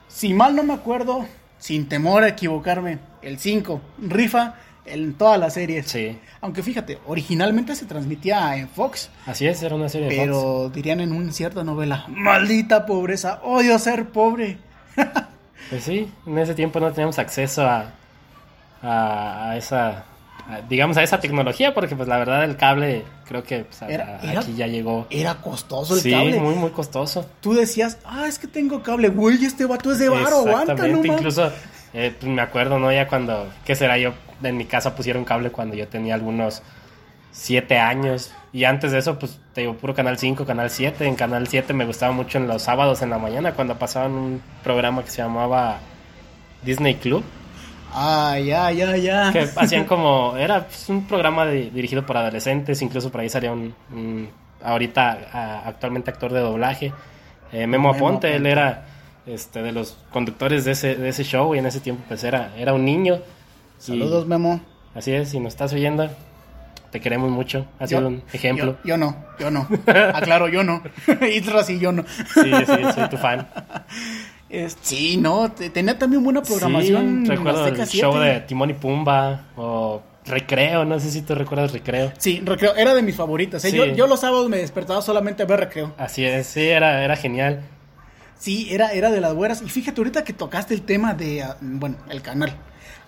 Si 0.08 0.34
mal 0.34 0.56
no 0.56 0.63
me 0.63 0.74
acuerdo, 0.74 1.25
sin 1.58 1.88
temor 1.88 2.24
a 2.24 2.30
equivocarme, 2.30 3.00
el 3.22 3.38
5 3.39 3.82
rifa 4.00 4.56
en 4.86 5.13
todas 5.15 5.39
las 5.39 5.54
series. 5.56 5.88
Sí, 5.88 6.18
Aunque 6.42 6.62
fíjate, 6.63 7.00
originalmente 7.08 7.75
se 7.75 7.86
transmitía 7.86 8.56
en 8.58 8.70
Fox. 8.70 9.10
así 9.25 9.48
es, 9.48 9.62
era 9.63 9.75
una 9.75 9.89
serie 9.89 10.08
de 10.10 10.15
Fox. 10.15 10.25
Pero 10.27 10.70
dirían 10.70 11.00
en 11.01 11.12
una 11.12 11.32
cierta 11.32 11.63
novela, 11.63 12.06
maldita 12.10 12.86
pobreza, 12.86 13.39
odio 13.44 13.77
ser 13.80 14.10
pobre. 14.10 14.58
Pues 15.70 15.84
sí, 15.84 16.08
en 16.27 16.38
ese 16.38 16.54
tiempo 16.54 16.80
no 16.80 16.92
teníamos 16.92 17.18
acceso 17.18 17.63
a, 17.65 17.86
a, 18.84 19.50
a 19.50 19.58
esa, 19.58 20.06
a- 20.48 20.62
digamos, 20.70 20.96
a 20.98 21.01
esa 21.04 21.20
tecnología, 21.20 21.74
porque 21.74 21.96
pues 21.96 22.08
la 22.08 22.18
verdad 22.20 22.44
el 22.44 22.56
cable 22.56 23.04
creo 23.27 23.44
que 23.44 23.63
pues, 23.63 23.82
Era- 23.82 24.20
a- 24.22 24.32
era- 24.32 24.42
aquí 24.42 24.54
ya 24.54 24.68
llegó. 24.68 25.08
Era 25.10 25.36
costoso 25.42 25.96
el 25.96 26.01
Sí, 26.01 26.12
cable. 26.12 26.39
muy, 26.39 26.54
muy 26.56 26.70
costoso. 26.70 27.25
Tú 27.42 27.54
decías, 27.56 27.98
ah, 28.06 28.27
es 28.27 28.38
que 28.38 28.46
tengo 28.48 28.84
cable, 28.84 29.10
güey, 29.10 29.44
este 29.44 29.65
vato 29.65 29.92
es 29.92 29.98
de 29.98 30.08
varo, 30.10 30.38
aguanta, 30.39 30.75
no 30.88 31.04
incluso 31.04 31.51
eh, 31.95 32.13
pues, 32.19 32.31
me 32.31 32.41
acuerdo, 32.41 32.77
¿no? 32.77 32.91
Ya 32.91 33.07
cuando, 33.07 33.49
¿qué 33.65 33.75
será? 33.75 33.97
Yo 33.97 34.13
en 34.43 34.57
mi 34.57 34.65
casa 34.65 34.95
pusieron 34.95 35.25
cable 35.25 35.49
cuando 35.49 35.75
yo 35.75 35.87
tenía 35.87 36.13
algunos 36.13 36.61
siete 37.31 37.79
años. 37.79 38.31
Y 38.53 38.63
antes 38.65 38.91
de 38.91 38.99
eso, 38.99 39.17
pues 39.19 39.39
te 39.53 39.61
digo, 39.61 39.73
puro 39.75 39.93
Canal 39.93 40.17
5, 40.17 40.45
Canal 40.45 40.69
7. 40.69 41.05
En 41.07 41.15
Canal 41.15 41.47
7 41.47 41.73
me 41.73 41.85
gustaba 41.85 42.11
mucho 42.13 42.37
en 42.37 42.47
los 42.47 42.61
sábados 42.61 43.01
en 43.01 43.09
la 43.09 43.17
mañana 43.17 43.53
cuando 43.53 43.77
pasaban 43.77 44.11
un 44.11 44.41
programa 44.63 45.03
que 45.03 45.09
se 45.11 45.21
llamaba 45.21 45.79
Disney 46.63 46.95
Club. 46.95 47.23
Ah, 47.93 48.37
ya, 48.39 48.71
ya, 48.71 48.97
ya. 48.97 49.31
que 49.31 49.47
hacían 49.55 49.85
como 49.85 50.35
era 50.37 50.65
pues, 50.67 50.89
un 50.89 51.07
programa 51.07 51.45
de- 51.45 51.69
dirigido 51.71 52.05
por 52.05 52.17
adolescentes 52.17 52.81
incluso 52.81 53.09
por 53.09 53.21
ahí 53.21 53.29
salía 53.29 53.53
un, 53.53 53.73
un- 53.93 54.29
ahorita 54.61 55.17
a- 55.31 55.59
actualmente 55.67 56.11
actor 56.11 56.33
de 56.33 56.41
doblaje 56.41 56.87
eh, 57.53 57.67
Memo 57.67 57.87
Memo 57.87 57.89
Aponte 57.91 58.35
él 58.35 58.47
era 58.47 58.83
este 59.27 59.62
de 59.63 59.72
los 59.72 59.98
conductores 60.12 60.65
de 60.65 60.72
ese 60.72 60.96
de 60.96 61.10
ese 61.10 61.24
show 61.24 61.55
y 61.55 61.60
en 61.60 61.65
ese 61.65 61.79
tiempo 61.79 62.03
pues 62.08 62.24
era 62.24 62.53
era 62.58 62.74
un 62.74 62.86
niño 62.86 63.20
Y 63.79 63.82
Saludos, 63.84 64.27
Memo. 64.27 64.62
así 64.94 65.12
es 65.13 65.29
si 65.29 65.39
nos 65.39 65.53
estás 65.53 65.74
oyendo 65.74 66.10
te 66.91 67.01
queremos 67.01 67.29
mucho 67.32 67.65
ha 67.79 67.88
sido 67.88 68.01
Yo- 68.01 68.08
un 68.08 68.24
ejemplo 68.34 68.77
Yo, 68.84 68.89
yo 68.89 68.98
no, 68.98 69.15
yo 69.39 69.51
no. 69.51 69.67
Aclaro, 70.13 70.48
yo 70.48 70.63
no. 70.63 70.82
Isra 71.34 71.63
sí, 71.63 71.79
yo 71.79 71.91
no. 71.91 72.03
sí 72.08 72.51
sí 72.65 72.84
soy 72.94 73.10
tu 73.10 73.17
fan 73.17 73.48
sí, 74.82 75.17
no, 75.17 75.51
te- 75.51 75.70
tenía 75.70 75.98
también 75.98 76.24
buena 76.24 76.41
programación. 76.41 77.24
sí, 77.25 77.32
recuerdo 77.32 77.67
el 77.67 77.75
show 77.88 78.13
7. 78.13 78.20
de 78.20 78.39
Timón 78.41 78.70
y 78.70 78.74
Pumba 78.74 79.46
o 79.58 80.01
Recreo 80.25 80.86
no 80.86 81.00
sé 81.00 81.12
si 81.12 81.22
tú 81.22 81.36
recuerdas 81.36 81.72
Recreo 81.72 82.12
Sí, 82.17 82.41
recreo, 82.44 82.75
era 82.75 82.94
de 82.96 83.01
mis 83.03 83.15
favoritas. 83.15 83.63
¿eh? 83.65 83.70
Sí. 83.72 83.77
Yo, 83.77 83.86
yo 83.86 84.08
los 84.08 84.22
sábados 84.22 84.50
me 84.50 84.58
despertaba 84.58 85.01
solamente 85.01 85.44
a 85.44 85.46
ver 85.46 85.60
recreo. 85.60 85.94
así 85.98 86.24
es 86.25 86.48
sí 86.48 86.62
era 86.67 87.03
era 87.03 87.15
genial 87.15 87.62
Sí, 88.38 88.68
era, 88.72 88.92
era 88.92 89.12
de 89.12 89.22
las 89.22 89.34
buenas. 89.34 89.62
Y 89.62 89.70
fíjate, 89.70 90.00
ahorita 90.00 90.24
que 90.24 90.34
tocaste 90.34 90.74
el 90.74 90.82
tema 90.82 91.13
de, 91.13 91.44
ah, 91.44 91.58
bueno, 91.62 91.98
el 92.10 92.22
canal 92.22 92.56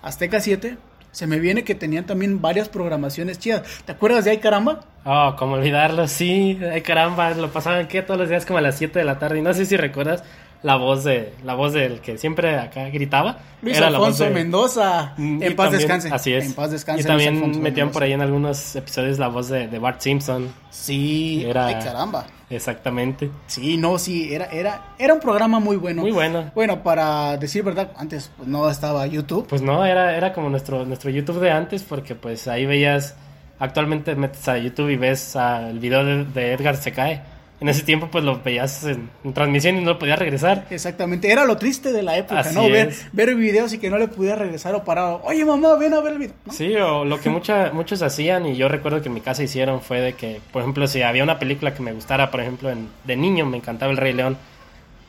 Azteca 0.02 0.40
7, 0.40 0.78
se 1.10 1.26
me 1.26 1.38
viene 1.38 1.64
que 1.64 1.74
tenían 1.74 2.04
también 2.04 2.40
varias 2.40 2.68
programaciones 2.68 3.38
chidas. 3.38 3.62
¿Te 3.84 3.92
acuerdas 3.92 4.24
de 4.24 4.32
Ay 4.32 4.38
Caramba? 4.38 4.84
Oh, 5.04 5.34
cómo 5.38 5.54
olvidarlo, 5.54 6.06
sí. 6.06 6.58
Ay, 6.70 6.82
caramba, 6.82 7.30
lo 7.30 7.50
pasaban 7.50 7.88
que 7.88 8.02
todos 8.02 8.20
los 8.20 8.28
días 8.28 8.46
como 8.46 8.58
a 8.58 8.62
las 8.62 8.76
7 8.76 8.98
de 8.98 9.04
la 9.04 9.18
tarde. 9.18 9.38
Y 9.38 9.42
no 9.42 9.54
sé 9.54 9.64
si 9.66 9.76
recuerdas 9.76 10.22
la 10.62 10.76
voz 10.76 11.04
de 11.04 11.32
la 11.44 11.54
voz 11.54 11.72
del 11.72 12.00
que 12.00 12.18
siempre 12.18 12.58
acá 12.58 12.88
gritaba. 12.88 13.38
Luis 13.62 13.76
Era 13.76 13.90
la 13.90 13.98
voz 13.98 14.08
Alfonso 14.08 14.24
de- 14.24 14.30
Mendoza. 14.30 15.14
Mm, 15.16 15.42
En 15.42 15.52
y 15.52 15.54
paz 15.54 15.66
también- 15.70 15.80
descanse. 15.88 16.08
Así 16.12 16.32
es. 16.32 16.46
En 16.46 16.52
paz 16.54 16.70
descanse. 16.70 17.02
Y 17.02 17.04
también 17.04 17.34
Alfonso 17.36 17.60
metían 17.60 17.86
Mendoza. 17.86 17.92
por 17.92 18.02
ahí 18.02 18.12
en 18.12 18.20
algunos 18.22 18.76
episodios 18.76 19.18
la 19.18 19.28
voz 19.28 19.48
de, 19.48 19.68
de 19.68 19.78
Bart 19.78 20.00
Simpson. 20.00 20.48
Sí, 20.70 21.44
Era- 21.46 21.66
ay 21.66 21.74
caramba. 21.76 22.26
Exactamente. 22.50 23.30
Sí, 23.46 23.76
no, 23.76 23.98
sí, 23.98 24.32
era, 24.32 24.46
era, 24.46 24.94
era 24.98 25.12
un 25.14 25.20
programa 25.20 25.60
muy 25.60 25.76
bueno. 25.76 26.02
Muy 26.02 26.12
bueno. 26.12 26.50
Bueno, 26.54 26.82
para 26.82 27.36
decir 27.36 27.62
verdad, 27.62 27.92
antes 27.96 28.30
pues, 28.36 28.48
no 28.48 28.68
estaba 28.70 29.06
YouTube. 29.06 29.46
Pues 29.46 29.60
no, 29.62 29.84
era, 29.84 30.16
era 30.16 30.32
como 30.32 30.48
nuestro, 30.48 30.84
nuestro 30.86 31.10
YouTube 31.10 31.40
de 31.40 31.50
antes, 31.50 31.82
porque 31.82 32.14
pues 32.14 32.48
ahí 32.48 32.66
veías. 32.66 33.16
Actualmente 33.60 34.14
metes 34.14 34.46
a 34.48 34.56
YouTube 34.56 34.88
y 34.90 34.96
ves 34.96 35.34
el 35.36 35.78
video 35.80 36.04
de, 36.04 36.24
de 36.24 36.52
Edgar 36.52 36.76
se 36.76 36.92
cae. 36.92 37.22
En 37.60 37.68
ese 37.68 37.82
tiempo 37.82 38.06
pues 38.08 38.22
lo 38.22 38.40
veías 38.40 38.84
en, 38.84 39.10
en 39.24 39.32
transmisión 39.32 39.76
y 39.76 39.80
no 39.80 39.90
lo 39.92 39.98
podías 39.98 40.18
regresar. 40.18 40.66
Exactamente, 40.70 41.32
era 41.32 41.44
lo 41.44 41.56
triste 41.56 41.90
de 41.92 42.02
la 42.04 42.16
época, 42.16 42.40
Así 42.40 42.54
¿no? 42.54 42.68
Ver, 42.68 42.94
ver 43.12 43.34
videos 43.34 43.72
y 43.72 43.78
que 43.78 43.90
no 43.90 43.98
le 43.98 44.06
pudiera 44.06 44.36
regresar 44.36 44.76
o 44.76 44.84
parar. 44.84 45.18
Oye, 45.24 45.44
mamá, 45.44 45.74
ven 45.74 45.92
a 45.94 46.00
ver 46.00 46.12
el 46.12 46.18
video. 46.18 46.34
¿no? 46.46 46.52
Sí, 46.52 46.76
o 46.76 47.04
lo 47.04 47.20
que 47.20 47.30
mucha, 47.30 47.72
muchos 47.72 48.00
hacían, 48.02 48.46
y 48.46 48.54
yo 48.56 48.68
recuerdo 48.68 49.02
que 49.02 49.08
en 49.08 49.14
mi 49.14 49.20
casa 49.20 49.42
hicieron, 49.42 49.80
fue 49.80 50.00
de 50.00 50.12
que, 50.12 50.40
por 50.52 50.62
ejemplo, 50.62 50.86
si 50.86 51.02
había 51.02 51.24
una 51.24 51.40
película 51.40 51.74
que 51.74 51.82
me 51.82 51.92
gustara, 51.92 52.30
por 52.30 52.40
ejemplo, 52.40 52.70
en- 52.70 52.88
de 53.04 53.16
niño 53.16 53.44
me 53.44 53.56
encantaba 53.56 53.90
El 53.90 53.96
Rey 53.98 54.12
León, 54.12 54.36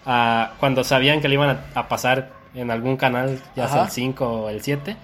ah, 0.08 0.54
cuando 0.60 0.84
sabían 0.84 1.22
que 1.22 1.28
le 1.28 1.36
iban 1.36 1.50
a, 1.50 1.80
a 1.80 1.88
pasar 1.88 2.30
en 2.56 2.72
algún 2.72 2.98
canal, 2.98 3.40
ya 3.56 3.68
sea 3.68 3.84
el 3.84 3.90
5 3.92 4.26
o 4.28 4.50
el 4.50 4.62
7, 4.64 4.96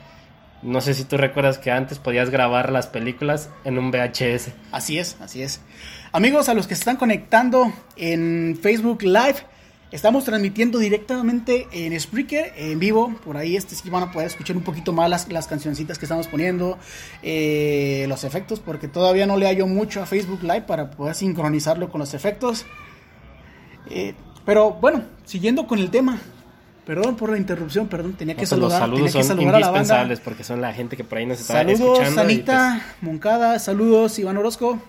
no 0.61 0.81
sé 0.81 0.93
si 0.93 1.03
tú 1.03 1.17
recuerdas 1.17 1.57
que 1.57 1.71
antes 1.71 1.99
podías 1.99 2.29
grabar 2.29 2.71
las 2.71 2.87
películas 2.87 3.49
en 3.63 3.77
un 3.77 3.91
VHS. 3.91 4.49
Así 4.71 4.97
es, 4.97 5.17
así 5.19 5.41
es. 5.41 5.61
Amigos, 6.11 6.49
a 6.49 6.53
los 6.53 6.67
que 6.67 6.75
se 6.75 6.81
están 6.81 6.97
conectando 6.97 7.71
en 7.97 8.57
Facebook 8.61 9.03
Live, 9.03 9.35
estamos 9.91 10.23
transmitiendo 10.23 10.79
directamente 10.79 11.67
en 11.71 11.99
Spreaker, 11.99 12.53
en 12.55 12.79
vivo. 12.79 13.15
Por 13.23 13.37
ahí 13.37 13.55
este 13.55 13.75
sí 13.75 13.89
van 13.89 14.03
a 14.03 14.11
poder 14.11 14.27
escuchar 14.27 14.57
un 14.57 14.63
poquito 14.63 14.91
más 14.93 15.27
las, 15.27 15.47
cancioncitas 15.47 15.99
que 15.99 16.05
estamos 16.05 16.27
poniendo, 16.27 16.77
eh, 17.21 18.05
los 18.07 18.23
efectos, 18.23 18.59
porque 18.59 18.87
todavía 18.87 19.25
no 19.25 19.37
le 19.37 19.45
hallo 19.47 19.67
mucho 19.67 20.01
a 20.01 20.05
Facebook 20.05 20.41
Live 20.41 20.63
para 20.63 20.91
poder 20.91 21.15
sincronizarlo 21.15 21.91
con 21.91 21.99
los 21.99 22.13
efectos. 22.13 22.65
Eh, 23.89 24.15
pero 24.45 24.71
bueno, 24.73 25.03
siguiendo 25.25 25.67
con 25.67 25.79
el 25.79 25.91
tema. 25.91 26.19
Perdón 26.85 27.15
por 27.15 27.31
la 27.31 27.37
interrupción, 27.37 27.87
perdón, 27.87 28.13
tenía 28.13 28.35
que 28.35 28.43
No, 28.43 28.47
pues 28.49 28.59
los 28.59 28.71
saludar, 28.71 28.79
saludos 28.81 29.11
tenía 29.11 29.21
que 29.21 29.27
son 29.27 29.37
saludar 29.37 29.55
a 29.55 29.59
la 29.59 29.65
banda. 29.67 29.77
indispensables 29.79 30.19
porque 30.19 30.43
son 30.43 30.61
la 30.61 30.71
gente 30.73 30.95
que 30.95 31.03
por 31.03 31.17
ahí 31.17 31.25
nos 31.25 31.39
está 31.41 31.53
Saludos, 31.55 31.79
escuchando. 31.99 32.21
y, 32.21 32.23
Anita 32.25 32.85
Moncada, 33.01 33.57
saludos, 33.59 34.19
Iván 34.19 34.37
Orozco. 34.37 34.79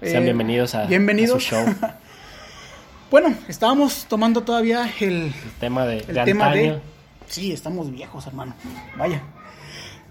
pues, 0.00 0.10
sean 0.12 0.22
Eh, 0.22 0.26
bienvenidos 0.26 0.74
a, 0.74 0.86
bienvenidos. 0.86 1.36
a 1.36 1.40
su 1.40 1.46
show. 1.46 1.74
Bueno, 3.10 3.34
estábamos 3.48 4.04
tomando 4.06 4.42
todavía 4.42 4.90
el, 5.00 5.26
El 5.28 5.32
tema 5.60 5.86
de, 5.86 6.00
el 6.00 6.14
de 6.14 6.24
tema 6.24 6.46
antaño. 6.48 6.74
de... 6.74 6.80
Sí, 7.26 7.52
estamos 7.52 7.90
viejos, 7.90 8.26
hermano. 8.26 8.54
Vaya. 8.98 9.22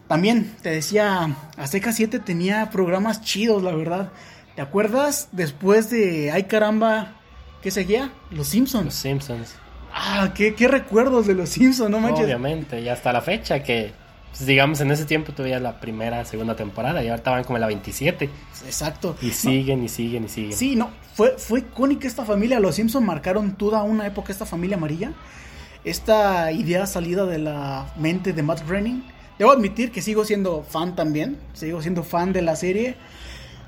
También 0.07 0.55
te 0.63 0.69
decía, 0.71 1.35
Azteca 1.57 1.91
7 1.91 2.17
tenía 2.19 2.71
programas 2.71 3.21
chidos, 3.21 3.61
la 3.61 3.71
verdad. 3.75 4.09
¿Te 4.55 4.63
acuerdas 4.63 5.29
después 5.31 5.91
de 5.91 6.31
Ay 6.31 6.45
caramba, 6.45 7.13
qué 7.61 7.69
seguía? 7.69 8.09
Los 8.31 8.37
Los 8.37 8.47
Simpsons. 8.47 9.55
Ah, 9.93 10.31
qué, 10.35 10.53
qué 10.55 10.67
recuerdos 10.67 11.27
de 11.27 11.33
los 11.33 11.49
Simpsons, 11.49 11.89
no 11.89 11.99
manches. 11.99 12.25
Obviamente, 12.25 12.81
y 12.81 12.89
hasta 12.89 13.11
la 13.11 13.21
fecha 13.21 13.63
que, 13.63 13.91
pues, 14.29 14.45
digamos, 14.45 14.79
en 14.81 14.91
ese 14.91 15.05
tiempo 15.05 15.33
tuvía 15.33 15.59
la 15.59 15.79
primera, 15.79 16.23
segunda 16.25 16.55
temporada 16.55 17.03
y 17.03 17.07
ahorita 17.07 17.31
van 17.31 17.43
como 17.43 17.57
en 17.57 17.61
la 17.61 17.67
27 17.67 18.29
Exacto. 18.65 19.15
y 19.21 19.27
No, 19.27 19.33
siguen 19.33 19.83
y 19.83 19.89
siguen 19.89 20.25
y 20.25 20.29
siguen. 20.29 20.53
Sí, 20.53 20.75
no, 20.75 20.91
fue, 21.13 21.31
fue 21.37 21.59
icónica 21.59 22.07
esta 22.07 22.25
familia. 22.25 22.59
Los 22.59 22.75
Simpsons 22.75 23.05
marcaron 23.05 23.55
toda 23.55 23.83
una 23.83 24.05
época 24.05 24.31
esta 24.31 24.45
familia 24.45 24.77
amarilla. 24.77 25.13
Esta 25.83 26.51
idea 26.51 26.85
salida 26.85 27.25
de 27.25 27.39
la 27.39 27.93
mente 27.97 28.33
de 28.33 28.43
Matt 28.43 28.67
Groening. 28.67 29.03
Debo 29.39 29.51
admitir 29.51 29.91
que 29.91 30.01
sigo 30.01 30.25
siendo 30.25 30.63
fan 30.63 30.95
también. 30.95 31.37
Sigo 31.53 31.81
siendo 31.81 32.03
fan 32.03 32.33
de 32.33 32.41
la 32.41 32.55
serie. 32.55 32.95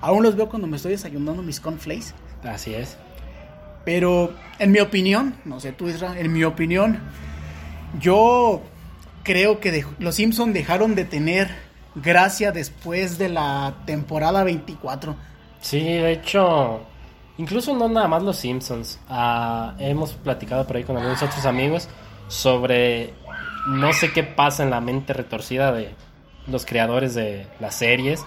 Aún 0.01 0.23
los 0.23 0.35
veo 0.35 0.49
cuando 0.49 0.67
me 0.67 0.77
estoy 0.77 0.91
desayunando 0.91 1.41
mis 1.43 1.59
cornflakes. 1.59 2.13
Así 2.43 2.73
es. 2.73 2.97
Pero 3.89 4.35
en 4.59 4.71
mi 4.71 4.81
opinión, 4.81 5.33
no 5.45 5.59
sé 5.59 5.71
tú 5.71 5.89
Isra, 5.89 6.19
en 6.19 6.31
mi 6.31 6.43
opinión, 6.43 6.99
yo 7.99 8.61
creo 9.23 9.59
que 9.59 9.83
los 9.97 10.13
Simpsons 10.13 10.53
dejaron 10.53 10.93
de 10.93 11.05
tener 11.05 11.49
gracia 11.95 12.51
después 12.51 13.17
de 13.17 13.29
la 13.29 13.77
temporada 13.87 14.43
24. 14.43 15.15
Sí, 15.61 15.79
de 15.79 16.11
hecho, 16.11 16.81
Incluso 17.39 17.73
no 17.73 17.89
nada 17.89 18.07
más 18.07 18.21
los 18.21 18.37
Simpsons. 18.37 18.99
Ah, 19.09 19.73
hemos 19.79 20.13
platicado 20.13 20.67
por 20.67 20.75
ahí 20.75 20.83
con 20.83 20.95
algunos 20.95 21.23
otros 21.23 21.47
amigos 21.47 21.89
sobre 22.27 23.15
no 23.69 23.91
sé 23.93 24.13
qué 24.13 24.21
pasa 24.21 24.61
en 24.61 24.69
la 24.69 24.81
mente 24.81 25.13
retorcida 25.13 25.71
de 25.71 25.95
los 26.45 26.63
creadores 26.67 27.15
de 27.15 27.47
las 27.59 27.73
series 27.73 28.23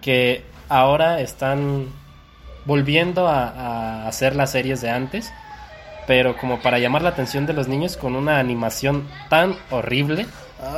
que 0.00 0.42
ahora 0.70 1.20
están 1.20 1.88
volviendo 2.66 3.28
a, 3.28 3.48
a 3.48 4.08
hacer 4.08 4.34
las 4.36 4.50
series 4.52 4.80
de 4.80 4.90
antes, 4.90 5.32
pero 6.06 6.36
como 6.36 6.60
para 6.60 6.78
llamar 6.78 7.02
la 7.02 7.10
atención 7.10 7.46
de 7.46 7.52
los 7.52 7.68
niños 7.68 7.96
con 7.96 8.14
una 8.16 8.38
animación 8.38 9.06
tan 9.28 9.54
horrible. 9.70 10.26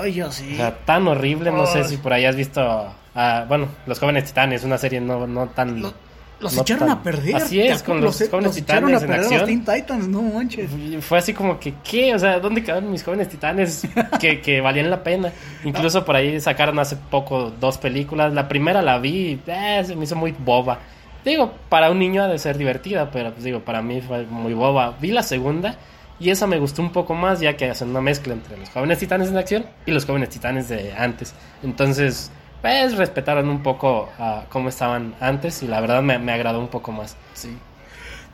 Ay, 0.00 0.14
yo 0.14 0.30
sí. 0.32 0.54
O 0.54 0.56
sea, 0.56 0.76
tan 0.84 1.06
horrible, 1.08 1.50
no 1.50 1.66
sé 1.66 1.84
si 1.84 1.96
por 1.98 2.12
ahí 2.12 2.24
has 2.24 2.36
visto, 2.36 2.92
ah, 3.14 3.44
bueno, 3.48 3.68
Los 3.86 3.98
Jóvenes 3.98 4.24
Titanes, 4.24 4.64
una 4.64 4.78
serie 4.78 5.00
no, 5.00 5.26
no 5.26 5.46
tan... 5.48 5.80
Lo- 5.82 6.08
los 6.40 6.54
no 6.54 6.62
echaron 6.62 6.86
tan- 6.88 6.98
a 6.98 7.02
perder. 7.02 7.34
Así 7.34 7.60
es, 7.60 7.78
¿Te 7.82 7.84
con 7.84 8.00
los, 8.00 8.16
Jóvenes 8.30 8.56
echaron 8.56 8.94
a 8.94 8.98
Titanes 9.00 9.02
en 9.02 9.12
acción. 9.12 9.40
los 9.40 9.48
Teen 9.48 9.64
Titans, 9.64 10.06
no 10.08 10.22
manches. 10.22 10.70
Fue 11.00 11.18
así 11.18 11.34
como 11.34 11.58
que, 11.58 11.74
¿qué? 11.82 12.14
O 12.14 12.18
sea, 12.20 12.38
¿dónde 12.38 12.62
quedaron 12.62 12.92
mis 12.92 13.02
jóvenes 13.02 13.28
titanes 13.28 13.82
que, 14.20 14.40
que 14.40 14.60
valían 14.60 14.88
la 14.88 15.02
pena? 15.02 15.32
Incluso 15.64 16.04
por 16.04 16.14
ahí 16.14 16.40
sacaron 16.40 16.78
hace 16.78 16.94
poco 16.94 17.50
dos 17.60 17.78
películas. 17.78 18.32
La 18.34 18.46
primera 18.46 18.82
la 18.82 18.98
vi 18.98 19.10
y 19.32 19.40
eh, 19.48 19.82
se 19.84 19.96
me 19.96 20.04
hizo 20.04 20.14
muy 20.14 20.30
boba. 20.38 20.78
Digo, 21.24 21.52
para 21.68 21.90
un 21.90 21.98
niño 21.98 22.22
ha 22.22 22.28
de 22.28 22.38
ser 22.38 22.56
divertida, 22.58 23.10
pero 23.10 23.32
pues 23.32 23.44
digo, 23.44 23.60
para 23.60 23.82
mí 23.82 24.00
fue 24.00 24.24
muy 24.24 24.54
boba. 24.54 24.94
Vi 25.00 25.10
la 25.10 25.22
segunda 25.22 25.76
y 26.20 26.30
esa 26.30 26.46
me 26.46 26.58
gustó 26.58 26.80
un 26.82 26.90
poco 26.92 27.14
más, 27.14 27.40
ya 27.40 27.56
que 27.56 27.70
hacen 27.70 27.90
una 27.90 28.00
mezcla 28.00 28.32
entre 28.32 28.56
los 28.56 28.70
jóvenes 28.70 28.98
titanes 28.98 29.28
en 29.28 29.36
acción 29.36 29.66
y 29.86 29.90
los 29.92 30.04
jóvenes 30.06 30.30
titanes 30.30 30.68
de 30.68 30.92
antes. 30.94 31.34
Entonces, 31.62 32.30
pues 32.62 32.96
respetaron 32.96 33.48
un 33.48 33.62
poco 33.62 34.08
a 34.18 34.44
cómo 34.48 34.68
estaban 34.68 35.14
antes 35.20 35.62
y 35.62 35.66
la 35.68 35.80
verdad 35.80 36.02
me, 36.02 36.18
me 36.18 36.32
agradó 36.32 36.60
un 36.60 36.68
poco 36.68 36.92
más. 36.92 37.16
Sí. 37.34 37.56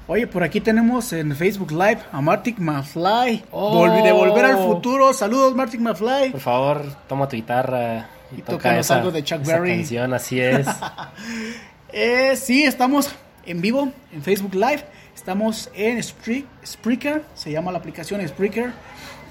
Oye, 0.06 0.26
por 0.26 0.42
aquí 0.42 0.60
tenemos 0.60 1.12
en 1.14 1.34
Facebook 1.34 1.72
Live 1.72 1.98
a 2.12 2.20
Martic 2.20 2.58
McFly. 2.58 3.44
Oh. 3.50 3.82
Volvi- 3.86 4.02
de 4.02 4.12
Volver 4.12 4.44
al 4.44 4.58
Futuro. 4.58 5.12
Saludos, 5.14 5.54
Martic 5.54 5.80
McFly. 5.80 6.30
Por 6.30 6.40
favor, 6.40 6.82
toma 7.08 7.26
tu 7.26 7.36
guitarra 7.36 8.06
y, 8.30 8.40
Y 8.40 8.42
toca 8.42 8.78
esa, 8.78 8.96
algo 8.96 9.10
de 9.10 9.24
Chuck 9.24 9.40
esa 9.42 9.52
Berry. 9.54 9.76
canción, 9.78 10.12
así 10.12 10.40
es. 10.40 10.66
Eh, 11.96 12.34
sí, 12.36 12.64
estamos 12.64 13.08
en 13.46 13.60
vivo 13.60 13.92
en 14.12 14.22
Facebook 14.22 14.54
Live. 14.54 14.84
Estamos 15.14 15.70
en 15.74 15.98
Spre- 15.98 16.44
Spreaker. 16.66 17.22
Se 17.34 17.52
llama 17.52 17.70
la 17.70 17.78
aplicación 17.78 18.26
Spreaker. 18.26 18.72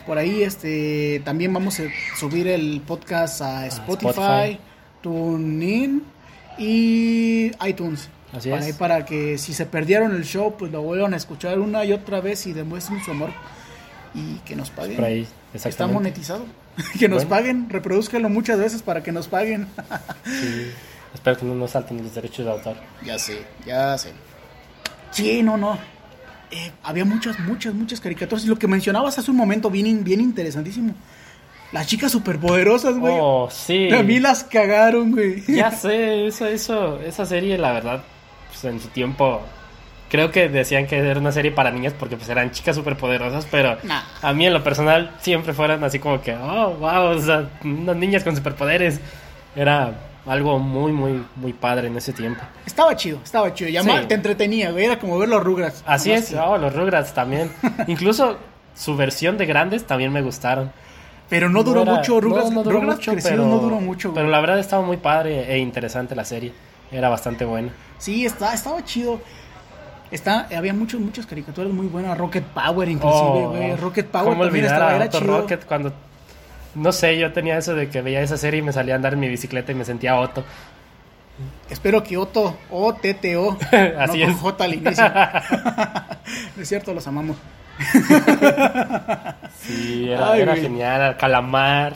Por 0.06 0.18
ahí 0.18 0.44
este, 0.44 1.22
también 1.26 1.52
vamos 1.54 1.80
a 1.80 1.84
subir 2.18 2.48
el 2.48 2.82
podcast 2.88 3.42
a 3.42 3.68
Spotify, 3.68 4.10
Spotify. 4.10 4.60
TuneIn 5.02 6.04
y 6.58 7.52
iTunes. 7.68 8.10
Así 8.32 8.50
para, 8.50 8.62
es. 8.62 8.68
ahí 8.68 8.74
para 8.74 9.06
que 9.06 9.38
si 9.38 9.54
se 9.54 9.66
perdieron 9.66 10.16
el 10.16 10.24
show, 10.24 10.56
pues 10.58 10.72
lo 10.72 10.82
vuelvan 10.82 11.14
a 11.14 11.18
escuchar 11.18 11.60
una 11.60 11.84
y 11.86 11.92
otra 11.92 12.22
vez 12.22 12.48
y 12.48 12.54
demuestren 12.54 13.04
su 13.04 13.12
amor. 13.12 13.32
Y 14.16 14.36
que 14.46 14.56
nos 14.56 14.70
paguen. 14.70 14.96
Por 14.96 15.06
ahí, 15.06 15.28
Está 15.54 15.88
monetizado. 15.88 16.46
que 17.00 17.08
nos 17.10 17.26
Bueno. 17.26 17.30
paguen, 17.30 17.70
reproduzcanlo 17.70 18.30
muchas 18.30 18.58
veces 18.58 18.82
para 18.82 19.04
que 19.04 19.12
nos 19.12 19.28
paguen. 19.28 19.68
Sí. 20.26 20.72
Espero 21.14 21.38
que 21.38 21.46
no 21.46 21.56
nos 21.56 21.72
salten 21.72 22.02
los 22.02 22.14
derechos 22.16 22.46
de 22.46 22.52
autor. 22.52 22.76
Ya 23.04 23.18
sé, 23.20 23.46
ya 23.66 23.98
sé. 23.98 24.12
Sí, 25.12 25.44
no, 25.44 25.58
no. 25.58 25.78
Eh, 26.52 26.72
había 26.84 27.06
muchas, 27.06 27.40
muchas, 27.40 27.74
muchas 27.74 28.00
caricaturas. 28.00 28.44
Y 28.46 28.48
lo 28.48 28.58
que 28.58 28.68
mencionabas 28.68 29.18
hace 29.18 29.32
un 29.32 29.38
momento, 29.38 29.70
bien, 29.70 30.04
bien 30.04 30.22
interesantísimo. 30.22 30.94
Las 31.72 31.88
chicas 31.88 32.12
superpoderosas, 32.12 32.96
güey. 32.98 33.16
Oh, 33.20 33.50
sí. 33.52 33.92
A 33.92 34.04
mí 34.04 34.20
las 34.20 34.44
cagaron, 34.44 35.12
güey. 35.12 35.44
Ya 35.48 35.72
sé, 35.72 36.28
eso, 36.28 36.46
eso, 36.48 37.00
esa 37.02 37.26
serie, 37.26 37.58
la 37.58 37.72
verdad, 37.72 38.04
pues 38.50 38.64
en 38.66 38.80
su 38.80 38.88
tiempo, 38.90 39.42
creo 40.10 40.30
que 40.32 40.50
decían 40.50 40.86
que 40.86 40.98
era 40.98 41.20
una 41.20 41.32
serie 41.32 41.52
para 41.52 41.72
niñas 41.72 41.94
porque 41.98 42.16
pues 42.18 42.30
eran 42.30 42.52
chicas 42.52 42.76
superpoderosas, 42.76 43.48
pero 43.50 43.78
Nah. 43.84 44.02
a 44.22 44.34
mí 44.34 44.46
en 44.46 44.54
lo 44.54 44.64
personal 44.64 45.16
siempre 45.22 45.54
fueron 45.54 45.84
así 45.84 45.98
como 45.98 46.22
que, 46.22 46.36
oh, 46.36 46.76
wow, 46.76 47.18
o 47.18 47.20
sea, 47.22 47.50
unas 47.64 47.96
niñas 47.96 48.24
con 48.24 48.36
superpoderes. 48.36 49.00
Era 49.56 49.94
algo 50.26 50.58
muy, 50.60 50.92
muy, 50.92 51.24
muy 51.36 51.54
padre 51.54 51.88
en 51.88 51.98
ese 51.98 52.14
tiempo. 52.14 52.42
Estaba 52.66 52.96
chido, 52.96 53.20
estaba 53.24 53.54
chido. 53.54 53.70
Ya 53.70 53.84
Sí. 53.84 53.90
te 54.08 54.14
entretenía, 54.16 54.72
güey. 54.72 54.86
Era 54.86 54.98
como 55.00 55.18
ver 55.20 55.30
los 55.30 55.44
Rugrats. 55.44 55.84
Así 55.86 56.12
es, 56.12 56.30
que- 56.30 56.38
oh, 56.40 56.58
los 56.58 56.74
Rugrats 56.76 57.14
también. 57.14 57.52
Incluso 57.88 58.38
su 58.76 58.96
versión 58.96 59.38
de 59.38 59.46
grandes 59.46 59.86
también 59.86 60.12
me 60.14 60.22
gustaron. 60.22 60.72
Pero 61.30 61.50
no 61.50 61.64
duró 61.64 61.82
era- 61.84 61.96
mucho. 61.96 62.22
Rugrats, 62.22 62.50
no, 62.50 62.56
no 62.58 62.64
duró 62.64 62.80
Rugrats 62.80 63.00
mucho, 63.00 63.12
crecido 63.14 63.32
pero, 63.36 63.46
no 63.48 63.58
duró 63.60 63.76
mucho, 63.80 64.10
güey. 64.12 64.16
pero 64.22 64.30
la 64.30 64.40
verdad 64.40 64.60
estaba 64.60 64.84
muy 64.86 64.98
padre 64.98 65.52
e 65.54 65.58
interesante 65.58 66.16
la 66.16 66.26
serie. 66.26 66.54
Era 66.92 67.10
bastante 67.10 67.44
buena. 67.46 67.72
Sí, 67.98 68.26
está, 68.26 68.54
estaba 68.54 68.84
chido. 68.86 69.20
Está, 70.12 70.48
había 70.56 70.74
muchos, 70.76 71.00
muchas 71.02 71.26
caricaturas 71.26 71.72
muy 71.74 71.88
buenas. 71.88 72.16
Rocket 72.18 72.44
Power, 72.44 72.88
inclusive, 72.88 73.48
güey. 73.48 73.76
Rocket 73.78 74.06
Power 74.08 74.28
Oh, 74.28 74.30
¿cómo 74.32 74.44
también 74.44 74.66
estaba, 74.66 74.96
era 74.96 75.10
chido. 75.10 75.40
Rocket 75.40 75.66
cuando 75.66 75.92
no 76.76 76.92
sé, 76.92 77.18
yo 77.18 77.32
tenía 77.34 77.58
eso 77.58 77.76
de 77.76 77.90
que 77.90 78.02
veía 78.02 78.22
esa 78.22 78.38
serie 78.38 78.60
y 78.60 78.64
me 78.64 78.74
salía 78.74 78.94
a 78.94 78.98
andar 78.98 79.14
en 79.14 79.20
mi 79.20 79.28
bicicleta 79.28 79.72
y 79.72 79.76
me 79.76 79.86
sentía 79.86 80.20
Otto. 80.20 80.44
Espero 81.70 82.04
que 82.04 82.18
Otto, 82.18 82.58
O, 82.70 82.94
T, 82.94 83.14
T, 83.16 83.36
O. 83.38 83.58
Así 84.00 84.20
no 84.20 84.26
con 84.26 84.34
es. 84.36 84.40
J 84.40 84.64
al 84.64 84.74
inicio. 84.74 85.06
es 86.60 86.70
cierto, 86.70 86.94
los 86.94 87.08
amamos. 87.08 87.38
Sí, 89.60 90.10
era, 90.10 90.32
Ay, 90.32 90.42
era 90.42 90.52
güey. 90.54 90.64
genial, 90.64 91.18
Calamar. 91.18 91.96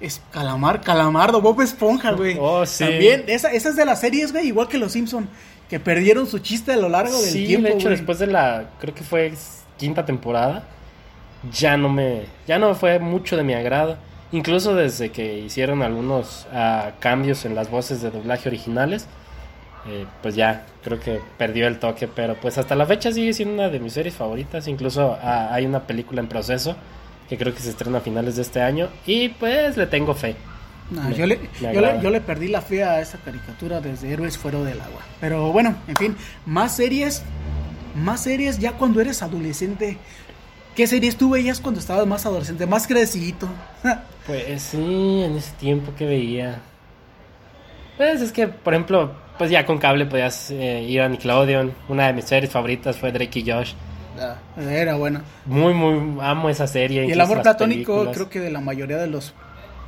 Es 0.00 0.20
Calamar, 0.30 0.80
Calamardo, 0.80 1.40
Bob 1.40 1.60
Esponja, 1.62 2.12
güey. 2.12 2.36
Oh, 2.38 2.66
sí. 2.66 2.84
También, 2.84 3.24
esa, 3.28 3.50
esa 3.52 3.70
es 3.70 3.76
de 3.76 3.84
las 3.84 4.00
series, 4.00 4.32
güey, 4.32 4.48
igual 4.48 4.68
que 4.68 4.78
los 4.78 4.92
Simpson 4.92 5.28
que 5.68 5.80
perdieron 5.80 6.26
su 6.26 6.38
chiste 6.38 6.72
a 6.72 6.76
lo 6.76 6.88
largo 6.88 7.20
del 7.20 7.30
Sí, 7.30 7.46
tiempo, 7.46 7.68
de 7.68 7.74
hecho 7.74 7.88
después 7.88 8.18
de 8.18 8.28
la 8.28 8.70
creo 8.80 8.94
que 8.94 9.02
fue 9.02 9.32
quinta 9.76 10.04
temporada 10.04 10.64
ya 11.52 11.76
no 11.76 11.88
me 11.88 12.22
ya 12.46 12.58
no 12.58 12.74
fue 12.74 12.98
mucho 12.98 13.36
de 13.36 13.44
mi 13.44 13.54
agrado. 13.54 13.96
Incluso 14.32 14.74
desde 14.74 15.10
que 15.10 15.38
hicieron 15.38 15.82
algunos 15.82 16.46
ah, 16.52 16.92
cambios 16.98 17.44
en 17.44 17.54
las 17.54 17.70
voces 17.70 18.02
de 18.02 18.10
doblaje 18.10 18.48
originales, 18.48 19.06
eh, 19.88 20.04
pues 20.20 20.34
ya 20.34 20.66
creo 20.82 20.98
que 20.98 21.20
perdió 21.38 21.68
el 21.68 21.78
toque, 21.78 22.08
pero 22.08 22.34
pues 22.34 22.58
hasta 22.58 22.74
la 22.74 22.86
fecha 22.86 23.12
sigue 23.12 23.32
siendo 23.32 23.54
una 23.54 23.68
de 23.68 23.78
mis 23.78 23.92
series 23.92 24.14
favoritas. 24.16 24.66
Incluso 24.66 25.16
ah, 25.22 25.48
hay 25.52 25.64
una 25.64 25.86
película 25.86 26.20
en 26.20 26.26
proceso 26.28 26.76
que 27.28 27.38
creo 27.38 27.54
que 27.54 27.60
se 27.60 27.70
estrena 27.70 27.98
a 27.98 28.00
finales 28.00 28.36
de 28.36 28.42
este 28.42 28.60
año 28.62 28.88
y 29.06 29.28
pues 29.30 29.76
le 29.76 29.86
tengo 29.86 30.14
fe. 30.14 30.34
No, 30.90 31.02
Me- 31.02 31.14
yo, 31.14 31.26
le, 31.26 31.40
yo, 31.60 31.80
le, 31.80 32.00
yo 32.02 32.10
le 32.10 32.20
perdí 32.20 32.48
la 32.48 32.62
fe 32.62 32.84
a 32.84 33.00
esa 33.00 33.18
caricatura 33.18 33.80
desde 33.80 34.12
Héroes 34.12 34.38
Fuera 34.38 34.60
del 34.62 34.80
Agua. 34.80 35.00
Pero 35.20 35.50
bueno, 35.52 35.74
en 35.88 35.96
fin, 35.96 36.16
más 36.46 36.76
series, 36.76 37.22
más 37.96 38.22
series 38.22 38.58
ya 38.58 38.72
cuando 38.72 39.00
eres 39.00 39.22
adolescente. 39.22 39.98
¿Qué 40.76 40.86
series 40.86 41.16
tú 41.16 41.30
veías 41.30 41.60
cuando 41.60 41.80
estabas 41.80 42.06
más 42.06 42.26
adolescente, 42.26 42.66
más 42.66 42.86
crecidito? 42.86 43.48
Pues 44.26 44.60
sí, 44.60 45.22
en 45.24 45.36
ese 45.36 45.52
tiempo 45.52 45.92
que 45.96 46.04
veía. 46.04 46.58
Pues 47.96 48.20
es 48.20 48.32
que, 48.32 48.48
por 48.48 48.74
ejemplo, 48.74 49.12
pues 49.38 49.52
ya 49.52 49.64
con 49.64 49.78
cable 49.78 50.04
podías 50.04 50.50
eh, 50.50 50.82
ir 50.82 51.00
a 51.00 51.08
Nickelodeon. 51.08 51.72
Una 51.88 52.08
de 52.08 52.12
mis 52.12 52.24
series 52.24 52.50
favoritas 52.50 52.96
fue 52.96 53.12
Drake 53.12 53.38
y 53.38 53.48
Josh. 53.48 53.74
Era 54.58 54.96
bueno. 54.96 55.20
Muy, 55.44 55.74
muy 55.74 56.18
amo 56.20 56.48
esa 56.50 56.66
serie. 56.66 57.06
Y 57.06 57.12
el 57.12 57.20
amor 57.20 57.40
platónico, 57.40 57.92
películas. 57.92 58.16
creo 58.16 58.28
que 58.28 58.40
de 58.40 58.50
la 58.50 58.60
mayoría 58.60 58.96
de 58.96 59.06
los 59.06 59.32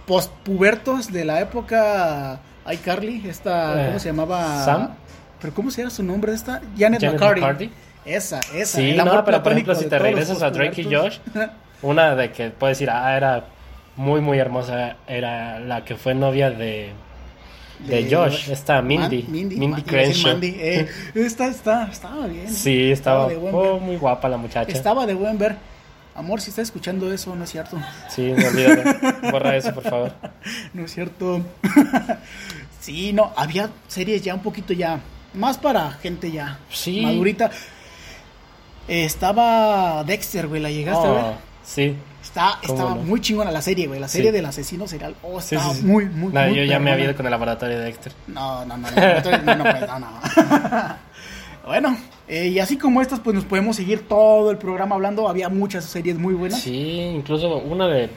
postpubertos 0.07 1.13
de 1.13 1.25
la 1.25 1.41
época 1.41 2.39
iCarly, 2.71 3.29
esta, 3.29 3.83
Eh, 3.83 3.87
¿cómo 3.89 3.99
se 3.99 4.09
llamaba? 4.11 4.65
¿Sam? 4.65 4.91
¿Pero 5.41 5.53
cómo 5.53 5.73
se 5.73 5.83
llama 5.83 5.91
su 5.91 6.05
nombre 6.05 6.33
esta? 6.33 6.61
Janet, 6.79 7.01
Janet 7.01 7.13
McCarty. 7.21 7.41
McCarty. 7.41 7.71
Esa, 8.09 8.41
esa. 8.55 8.79
Sí, 8.79 8.91
el 8.91 8.97
no, 8.97 9.03
amor 9.03 9.25
pero 9.25 9.43
por 9.43 9.53
ejemplo, 9.53 9.75
si 9.75 9.87
te 9.87 9.99
regresas 9.99 10.43
a 10.43 10.51
Drake 10.51 10.81
y 10.83 10.95
Josh, 10.95 11.19
una 11.83 12.15
de 12.17 12.33
que 12.33 12.51
puedes 12.51 12.79
decir, 12.79 12.91
ah, 12.91 13.17
era 13.17 13.45
muy, 13.97 14.21
muy 14.21 14.39
hermosa, 14.39 14.97
era 15.07 15.61
la 15.61 15.85
que 15.85 15.97
fue 15.97 16.15
novia 16.15 16.51
de, 16.51 16.93
de, 17.81 18.09
Josh, 18.11 18.49
esta 18.51 18.81
Mindy, 18.81 19.23
Man- 19.25 19.33
Mindy, 19.33 19.57
Mindy, 19.57 19.83
Crenshaw. 19.83 20.33
Mandy, 20.33 20.57
eh, 20.59 20.89
esta, 21.15 21.49
está, 21.49 21.89
estaba 21.91 22.27
bien. 22.27 22.51
Sí, 22.51 22.91
estaba 22.93 23.27
buen 23.29 23.55
oh, 23.55 23.79
muy 23.79 23.97
guapa 23.97 24.29
la 24.29 24.37
muchacha. 24.37 24.73
Estaba 24.73 25.05
de 25.07 25.15
buen 25.15 25.37
ver. 25.39 25.57
Amor, 26.15 26.41
si 26.41 26.51
estás 26.51 26.65
escuchando 26.65 27.13
eso, 27.13 27.37
no 27.37 27.45
es 27.45 27.51
cierto. 27.51 27.77
Sí, 28.09 28.33
no 28.37 28.49
olvídate. 28.49 29.21
Borra 29.31 29.55
eso, 29.57 29.73
por 29.73 29.85
favor. 29.85 30.13
No 30.75 30.85
es 30.85 30.93
cierto. 30.93 31.41
sí, 32.81 33.13
no, 33.13 33.33
había 33.37 33.71
series 33.87 34.23
ya 34.23 34.35
un 34.35 34.43
poquito 34.43 34.73
ya, 34.73 34.99
más 35.35 35.59
para 35.59 35.91
gente 35.93 36.33
ya 36.33 36.59
Sí. 36.73 37.03
madurita. 37.03 37.51
Eh, 38.89 39.05
estaba 39.05 40.03
Dexter, 40.05 40.47
güey, 40.49 40.61
¿la 40.61 40.71
llegaste 40.71 41.07
a 41.07 41.11
ver? 41.11 41.23
Oh, 41.25 41.35
sí. 41.65 41.95
Está, 42.23 42.59
¿Cómo 42.63 42.75
estaba 42.75 42.95
no? 42.95 43.03
muy 43.03 43.21
chingona 43.21 43.51
la 43.51 43.63
serie, 43.63 43.87
güey, 43.87 44.01
la 44.01 44.09
serie 44.09 44.31
Sí. 44.31 44.37
del 44.37 44.47
asesino 44.47 44.87
serial. 44.89 45.15
Oh, 45.23 45.41
Sí, 45.41 45.55
estaba 45.55 45.75
sí, 45.75 45.81
sí. 45.81 45.87
muy, 45.87 46.07
muy, 46.07 46.33
No, 46.33 46.41
muy 46.43 46.55
yo 46.57 46.65
ya 46.65 46.79
me 46.79 46.91
había 46.93 47.05
ido 47.07 47.17
con 47.17 47.27
el 47.27 47.31
laboratorio 47.31 47.79
de 47.79 47.85
Dexter. 47.85 48.13
No, 48.27 48.65
no, 48.67 48.77
no, 48.77 48.91
no, 48.91 48.97
no, 48.97 49.39
no, 49.45 49.55
no, 49.57 49.65
pues, 49.65 49.87
no, 49.89 49.99
no. 49.99 50.09
Bueno, 51.67 51.99
eh, 52.29 52.47
y 52.47 52.59
así 52.61 52.79
como 52.79 53.03
estas, 53.03 53.21
pues 53.21 53.35
nos 53.35 53.45
podemos 53.45 53.77
seguir 53.77 54.09
todo 54.09 54.51
el 54.51 54.57
programa 54.57 54.95
hablando. 54.95 55.29
Había 55.29 55.51
muchas 55.51 55.85
series 55.85 56.19
muy 56.19 56.33
buenas. 56.33 56.61
Sí, 56.63 56.99
incluso 57.15 57.57
una 57.59 57.87
de, 57.89 58.09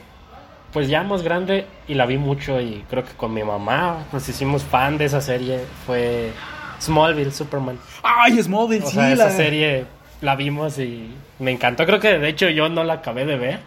pues 0.72 0.88
ya 0.88 1.04
más 1.04 1.22
grande 1.22 1.66
y 1.86 1.96
la 1.96 2.06
vi 2.06 2.18
mucho 2.18 2.62
y 2.62 2.86
creo 2.90 3.04
que 3.04 3.12
con 3.12 3.34
mi 3.34 3.44
mamá 3.44 4.06
nos 4.14 4.28
hicimos 4.30 4.64
fan 4.64 4.98
de 4.98 5.04
esa 5.06 5.20
serie. 5.20 5.60
Fue 5.86 6.32
Smallville, 6.80 7.32
Superman. 7.34 7.78
Ay, 8.04 8.42
Smallville, 8.42 8.86
O 8.86 8.88
sí, 8.88 8.94
sea, 8.96 9.04
la 9.16 9.28
esa 9.28 9.32
serie 9.32 9.86
la 10.22 10.36
vimos 10.36 10.78
y 10.80 11.12
me 11.40 11.52
encantó. 11.52 11.86
Creo 11.86 12.00
que 12.00 12.18
de 12.20 12.30
hecho 12.30 12.50
yo 12.50 12.70
no 12.70 12.84
la 12.84 12.94
acabé 12.94 13.26
de 13.26 13.38
ver. 13.38 13.60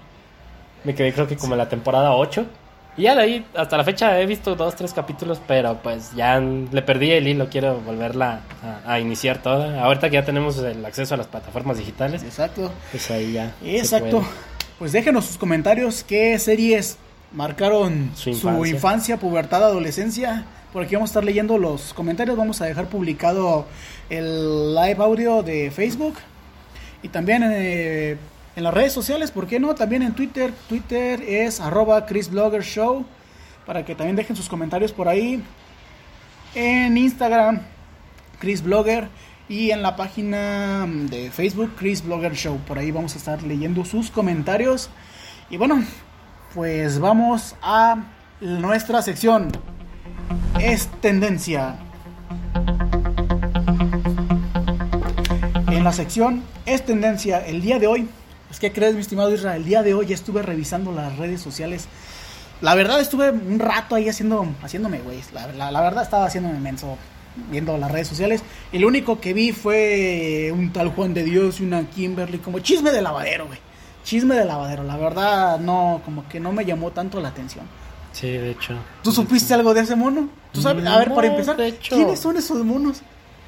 Me 0.84 0.94
quedé 0.94 1.12
creo 1.12 1.26
que 1.26 1.36
como 1.36 1.54
en 1.54 1.58
la 1.58 1.68
temporada 1.68 2.12
8. 2.12 2.46
Y 2.96 3.02
ya 3.02 3.16
de 3.16 3.22
ahí, 3.22 3.46
hasta 3.56 3.76
la 3.76 3.82
fecha 3.82 4.20
he 4.20 4.26
visto 4.26 4.54
dos, 4.54 4.76
tres 4.76 4.92
capítulos, 4.92 5.40
pero 5.48 5.78
pues 5.82 6.12
ya 6.14 6.38
le 6.38 6.82
perdí 6.82 7.10
el 7.10 7.26
hilo. 7.26 7.48
Quiero 7.48 7.80
volverla 7.80 8.40
a, 8.86 8.92
a 8.92 9.00
iniciar 9.00 9.38
toda. 9.38 9.82
Ahorita 9.82 10.10
que 10.10 10.14
ya 10.14 10.24
tenemos 10.24 10.58
el 10.58 10.84
acceso 10.84 11.14
a 11.14 11.16
las 11.16 11.26
plataformas 11.26 11.78
digitales, 11.78 12.22
Exacto. 12.22 12.70
pues 12.92 13.10
ahí 13.10 13.32
ya. 13.32 13.52
Exacto. 13.64 14.22
Pues 14.78 14.92
déjenos 14.92 15.24
sus 15.24 15.38
comentarios. 15.38 16.04
¿Qué 16.04 16.38
series 16.38 16.98
marcaron 17.32 18.12
Su 18.14 18.30
infancia, 18.64 19.16
pubertad, 19.16 19.64
adolescencia? 19.64 20.44
Por 20.72 20.84
aquí 20.84 20.94
vamos 20.94 21.10
a 21.10 21.12
estar 21.12 21.24
leyendo 21.24 21.58
los 21.58 21.94
comentarios. 21.94 22.36
Vamos 22.36 22.60
a 22.60 22.66
dejar 22.66 22.86
publicado 22.86 23.66
el 24.08 24.74
live 24.74 25.02
audio 25.02 25.42
de 25.42 25.70
Facebook. 25.72 26.14
Y 27.04 27.10
también 27.10 27.42
eh, 27.44 28.16
en 28.56 28.64
las 28.64 28.72
redes 28.72 28.94
sociales, 28.94 29.30
¿por 29.30 29.46
qué 29.46 29.60
no? 29.60 29.74
También 29.74 30.00
en 30.02 30.14
Twitter. 30.14 30.54
Twitter 30.70 31.20
es 31.20 31.60
arroba 31.60 32.06
Chris 32.06 32.30
Blogger 32.30 32.62
Show. 32.62 33.04
Para 33.66 33.84
que 33.84 33.94
también 33.94 34.16
dejen 34.16 34.34
sus 34.34 34.48
comentarios 34.48 34.90
por 34.90 35.06
ahí. 35.06 35.44
En 36.54 36.96
Instagram, 36.96 37.60
Chris 38.38 38.62
Blogger. 38.62 39.08
Y 39.50 39.70
en 39.70 39.82
la 39.82 39.96
página 39.96 40.86
de 40.88 41.30
Facebook, 41.30 41.74
Chris 41.76 42.02
Blogger 42.02 42.34
Show. 42.34 42.58
Por 42.66 42.78
ahí 42.78 42.90
vamos 42.90 43.14
a 43.14 43.18
estar 43.18 43.42
leyendo 43.42 43.84
sus 43.84 44.10
comentarios. 44.10 44.88
Y 45.50 45.58
bueno, 45.58 45.84
pues 46.54 46.98
vamos 46.98 47.54
a 47.60 48.02
nuestra 48.40 49.02
sección. 49.02 49.52
Es 50.58 50.88
tendencia. 51.02 51.76
En 55.68 55.84
la 55.84 55.92
sección 55.92 56.53
Es 56.66 56.84
tendencia 56.84 57.44
el 57.46 57.60
día 57.60 57.78
de 57.78 57.86
hoy. 57.86 58.08
Pues, 58.48 58.58
¿qué 58.60 58.72
crees, 58.72 58.94
mi 58.94 59.00
estimado 59.00 59.32
Israel? 59.34 59.62
El 59.62 59.64
día 59.68 59.82
de 59.82 59.94
hoy 59.94 60.12
estuve 60.12 60.42
revisando 60.42 60.92
las 60.92 61.16
redes 61.16 61.40
sociales. 61.40 61.86
La 62.60 62.74
verdad, 62.74 63.00
estuve 63.00 63.30
un 63.30 63.58
rato 63.58 63.94
ahí 63.96 64.08
haciendo, 64.08 64.46
haciéndome, 64.62 64.98
güey. 65.00 65.20
La, 65.32 65.48
la- 65.48 65.70
la 65.70 65.80
verdad, 65.82 66.02
estaba 66.04 66.26
haciéndome 66.26 66.58
menso 66.60 66.96
viendo 67.50 67.76
las 67.76 67.90
redes 67.90 68.08
sociales. 68.08 68.42
Y 68.72 68.78
lo 68.78 68.86
único 68.88 69.20
que 69.20 69.32
vi 69.34 69.52
fue 69.52 70.50
un 70.54 70.72
tal 70.72 70.88
Juan 70.90 71.12
de 71.14 71.24
Dios 71.24 71.60
y 71.60 71.64
una 71.64 71.84
Kimberly, 71.90 72.38
como 72.38 72.60
chisme 72.60 72.92
de 72.92 73.02
lavadero, 73.02 73.46
güey. 73.46 73.58
Chisme 74.04 74.34
de 74.36 74.44
lavadero. 74.44 74.84
La 74.84 74.96
verdad, 74.96 75.58
no, 75.58 76.00
como 76.04 76.28
que 76.28 76.38
no 76.40 76.52
me 76.52 76.64
llamó 76.64 76.92
tanto 76.92 77.20
la 77.20 77.28
atención. 77.28 77.64
Sí, 78.12 78.28
de 78.30 78.52
hecho. 78.52 78.74
¿Tú 79.02 79.10
supiste 79.10 79.52
algo 79.52 79.74
de 79.74 79.80
ese 79.80 79.96
mono? 79.96 80.28
¿Tú 80.52 80.62
sabes? 80.62 80.86
A 80.86 80.98
ver, 80.98 81.12
para 81.12 81.26
empezar, 81.26 81.56
de 81.56 81.68
hecho. 81.68 81.96
¿quiénes 81.96 82.20
son 82.20 82.36
esos 82.36 82.64
monos? 82.64 83.02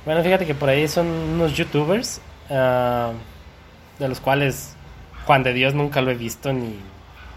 Bueno, 0.05 0.23
fíjate 0.23 0.45
que 0.45 0.55
por 0.55 0.69
ahí 0.69 0.89
son 0.89 1.07
unos 1.07 1.53
youtubers, 1.55 2.21
ah, 2.51 3.13
de 3.99 4.09
los 4.09 4.21
cuales 4.21 4.75
Juan 5.27 5.43
de 5.43 5.53
Dios 5.53 5.75
nunca 5.75 6.01
lo 6.01 6.11
he 6.11 6.15
visto 6.15 6.53
ni... 6.53 6.79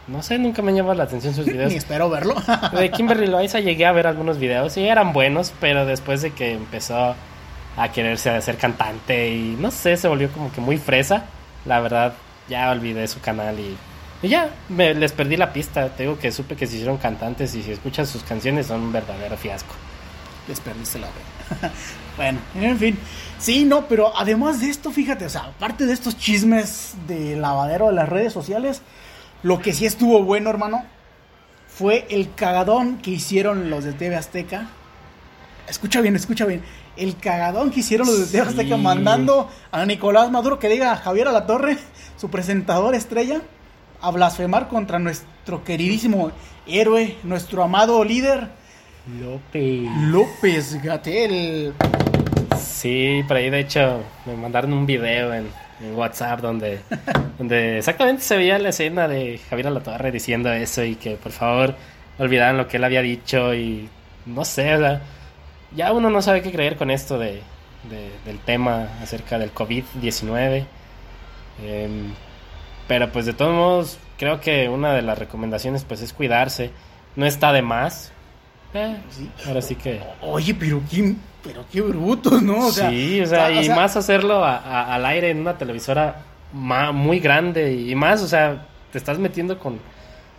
No 0.08 0.24
sé, 0.24 0.40
nunca 0.40 0.64
me 0.64 0.72
han 0.72 0.78
llamado 0.78 0.96
la 0.96 1.04
atención 1.04 1.34
sus 1.34 1.46
videos. 1.52 1.72
Ni 1.72 1.78
espero 1.78 2.10
verlo. 2.10 2.36
De 2.78 2.90
Kimberly 2.90 3.28
Loaiza 3.28 3.60
llegué 3.60 3.86
a 3.86 3.92
ver 3.92 4.08
algunos 4.08 4.40
videos 4.40 4.76
y 4.78 4.88
eran 4.88 5.14
buenos, 5.14 5.54
pero 5.60 5.86
después 5.86 6.22
de 6.22 6.32
que 6.32 6.54
empezó 6.54 7.16
a 7.78 7.92
quererse 7.92 8.32
hacer 8.32 8.58
cantante 8.58 9.30
y 9.30 9.56
no 9.60 9.72
sé, 9.72 9.98
se 9.98 10.08
volvió 10.08 10.32
como 10.32 10.52
que 10.52 10.62
muy 10.62 10.78
fresa, 10.78 11.26
la 11.66 11.80
verdad 11.80 12.14
ya 12.50 12.72
olvidé 12.72 13.08
su 13.08 13.22
canal 13.22 13.60
y, 13.60 13.78
y 14.22 14.30
ya, 14.30 14.50
me, 14.68 14.94
les 14.96 15.12
perdí 15.14 15.38
la 15.38 15.54
pista. 15.54 15.90
Te 15.90 16.04
digo 16.04 16.18
que 16.18 16.32
supe 16.32 16.56
que 16.56 16.68
se 16.68 16.76
hicieron 16.76 16.98
cantantes 16.98 17.54
y 17.56 17.64
si 17.64 17.72
escuchas 17.72 18.10
sus 18.10 18.24
canciones 18.24 18.68
son 18.68 18.82
un 18.82 18.92
verdadero 18.92 19.38
fiasco. 19.38 19.76
Les 20.48 20.60
perdiste 20.60 21.00
la. 21.00 21.08
bueno, 22.20 22.40
en 22.56 22.78
fin. 22.78 22.98
Sí, 23.38 23.64
no, 23.64 23.88
pero 23.88 24.12
además 24.18 24.60
de 24.60 24.70
esto, 24.70 24.92
fíjate, 24.92 25.26
o 25.26 25.30
sea, 25.30 25.44
aparte 25.44 25.86
de 25.86 25.94
estos 25.94 26.18
chismes 26.18 26.96
de 27.08 27.38
lavadero 27.38 27.88
de 27.88 27.94
las 27.94 28.10
redes 28.10 28.34
sociales, 28.34 28.82
lo 29.42 29.60
que 29.60 29.72
sí 29.72 29.86
estuvo 29.86 30.22
bueno, 30.24 30.50
hermano, 30.50 30.84
fue 31.70 32.06
el 32.10 32.34
cagadón 32.34 32.98
que 32.98 33.12
hicieron 33.12 33.70
los 33.70 33.86
de 33.86 33.94
TV 33.94 34.18
Azteca. 34.18 34.68
Escucha 35.70 36.02
bien, 36.02 36.18
escucha 36.18 36.46
bien. 36.46 36.62
El 36.98 37.16
cagadón 37.16 37.72
que 37.72 37.80
hicieron 37.80 38.06
los 38.08 38.20
de 38.20 38.26
TV 38.26 38.50
Azteca 38.50 38.76
Sí. 38.76 38.82
mandando 38.82 39.50
a 39.72 39.86
Nicolás 39.86 40.30
Maduro 40.30 40.60
que 40.60 40.68
diga 40.68 40.92
a 40.92 40.98
Javier 40.98 41.30
Alatorre, 41.30 41.78
su 42.18 42.30
presentador 42.30 42.96
estrella, 42.96 43.40
a 44.02 44.12
blasfemar 44.12 44.68
contra 44.68 45.00
nuestro 45.00 45.64
queridísimo 45.64 46.34
héroe, 46.68 47.16
nuestro 47.24 47.64
amado 47.64 48.04
líder, 48.04 48.50
López. 49.22 49.90
López 50.12 50.84
Gatel. 50.84 51.74
Sí, 52.58 53.24
por 53.28 53.38
ahí 53.38 53.50
de 53.50 53.60
hecho 53.60 54.02
me 54.26 54.36
mandaron 54.36 54.74
un 54.74 54.86
video 54.86 55.34
en, 55.34 55.48
en 55.82 55.96
WhatsApp 55.96 56.40
donde, 56.42 56.80
donde 57.38 57.78
exactamente 57.78 58.22
se 58.24 58.38
veía 58.38 58.58
la 58.60 58.70
escena 58.70 59.08
de 59.08 59.40
Javier 59.50 59.68
Alatorre 59.68 60.12
diciendo 60.12 60.52
eso 60.52 60.84
y 60.84 60.96
que 60.96 61.16
por 61.16 61.32
favor 61.32 61.76
olvidaran 62.18 62.58
lo 62.58 62.68
que 62.68 62.78
él 62.78 62.84
había 62.84 63.02
dicho 63.02 63.54
y 63.54 63.90
no 64.26 64.44
sé, 64.46 64.76
o 64.76 64.80
sea, 64.80 65.02
ya 65.76 65.92
uno 65.94 66.10
no 66.10 66.22
sabe 66.22 66.42
qué 66.42 66.52
creer 66.52 66.76
con 66.76 66.92
esto 66.92 67.18
de, 67.18 67.42
de- 67.90 68.12
del 68.26 68.40
tema 68.40 68.88
acerca 69.02 69.38
del 69.38 69.54
COVID-19. 69.54 70.66
Em, 71.66 72.14
pero 72.88 73.12
pues 73.12 73.26
de 73.26 73.34
todos 73.34 73.54
modos 73.54 73.98
creo 74.18 74.40
que 74.42 74.70
una 74.70 74.94
de 74.94 75.02
las 75.02 75.18
recomendaciones 75.18 75.84
pues 75.86 76.02
es 76.02 76.14
cuidarse, 76.14 76.72
no 77.16 77.26
está 77.26 77.54
de 77.54 77.62
más. 77.62 78.12
Eh, 78.74 78.98
ahora 79.48 79.62
sí 79.62 79.76
que... 79.76 80.02
Oye, 80.22 80.54
pero 80.54 80.82
qué, 80.92 81.16
pero 81.44 81.64
qué 81.72 81.82
brutos, 81.82 82.42
¿no? 82.42 82.68
O 82.68 82.72
sea, 82.72 82.90
sí, 82.90 83.22
o 83.22 83.26
sea, 83.26 83.48
o 83.48 83.52
y 83.52 83.66
sea, 83.66 83.76
más 83.76 83.96
hacerlo 83.96 84.44
a- 84.44 84.58
a- 84.58 84.96
al 84.96 85.06
aire 85.06 85.30
en 85.30 85.40
una 85.40 85.58
televisora 85.58 86.24
ma- 86.54 86.92
muy 86.92 87.20
grande 87.20 87.74
y 87.74 87.96
más, 87.96 88.22
o 88.22 88.28
sea, 88.28 88.66
te 88.92 88.98
estás 88.98 89.20
metiendo 89.20 89.58
con, 89.60 89.80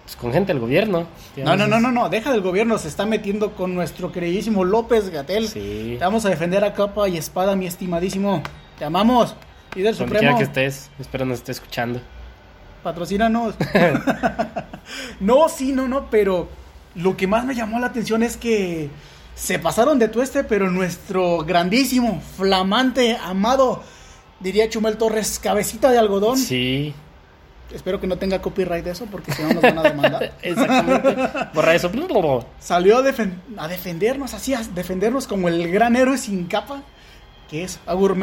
pues, 0.04 0.16
con 0.16 0.32
gente 0.32 0.52
del 0.52 0.60
gobierno. 0.60 1.06
No, 1.36 1.56
no, 1.56 1.66
no, 1.66 1.80
no, 1.80 1.90
no, 1.90 2.08
deja 2.08 2.32
del 2.32 2.40
gobierno, 2.42 2.76
se 2.78 2.88
está 2.88 3.06
metiendo 3.06 3.52
con 3.52 3.74
nuestro 3.74 4.10
queridísimo 4.12 4.64
López 4.64 5.08
Gatel. 5.10 5.48
Sí, 5.48 5.96
Te 5.98 6.04
vamos 6.04 6.24
a 6.26 6.30
defender 6.30 6.64
a 6.64 6.74
capa 6.74 7.08
y 7.08 7.16
espada, 7.16 7.54
mi 7.56 7.66
estimadísimo. 7.66 8.42
Te 8.78 8.84
amamos. 8.84 9.34
Líder 9.76 9.94
donde 9.94 10.04
Supremo, 10.16 10.18
quiera 10.20 10.36
que 10.36 10.42
estés, 10.44 10.90
espero 10.98 11.24
nos 11.24 11.38
esté 11.38 11.52
escuchando. 11.52 12.00
patrocínanos. 12.82 13.54
no, 15.20 15.48
sí, 15.48 15.72
no, 15.72 15.88
no, 15.88 16.10
pero 16.10 16.48
lo 16.96 17.16
que 17.16 17.26
más 17.26 17.44
me 17.44 17.54
llamó 17.54 17.78
la 17.78 17.86
atención 17.86 18.22
es 18.22 18.36
que 18.36 18.90
se 19.40 19.58
pasaron 19.58 19.98
de 19.98 20.08
tueste, 20.08 20.44
pero 20.44 20.70
nuestro 20.70 21.38
grandísimo, 21.44 22.20
flamante, 22.36 23.16
amado, 23.16 23.82
diría 24.38 24.68
Chumel 24.68 24.98
Torres, 24.98 25.38
cabecita 25.42 25.90
de 25.90 25.98
algodón. 25.98 26.36
Sí, 26.36 26.94
Espero 27.72 28.00
que 28.00 28.08
no 28.08 28.18
tenga 28.18 28.42
copyright 28.42 28.84
de 28.84 28.90
eso, 28.90 29.06
porque 29.06 29.30
si 29.32 29.42
no 29.42 29.52
nos 29.54 29.62
van 29.62 29.78
a 29.78 29.82
demandar. 29.84 30.36
exactamente. 30.42 31.16
Borra 31.54 31.72
eso. 31.76 31.88
Salió 32.58 32.98
a, 32.98 33.02
defen- 33.02 33.36
a 33.56 33.68
defendernos, 33.68 34.34
así, 34.34 34.52
a 34.54 34.60
defendernos 34.74 35.28
como 35.28 35.48
el 35.48 35.70
gran 35.70 35.94
héroe 35.94 36.18
sin 36.18 36.46
capa, 36.46 36.82
que 37.48 37.62
es 37.62 37.78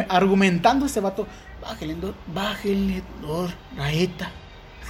argumentando 0.09 0.85
este 0.85 0.99
vato. 0.99 1.25
Bájale, 1.61 1.93
en 1.93 2.01
do- 2.01 2.13
bájale 2.33 3.01
dos 3.21 3.53
rayitas. 3.77 4.27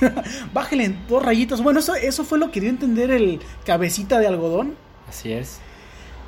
bájale 0.54 0.86
en 0.86 1.08
dos 1.08 1.24
rayitas. 1.24 1.62
Bueno, 1.62 1.80
eso, 1.80 1.94
eso 1.94 2.24
fue 2.24 2.40
lo 2.40 2.50
que 2.50 2.60
dio 2.60 2.70
a 2.70 2.74
entender 2.74 3.12
el 3.12 3.40
cabecita 3.63 4.18
de 4.18 4.26
algodón. 4.26 4.76
Así 5.08 5.32
es. 5.34 5.60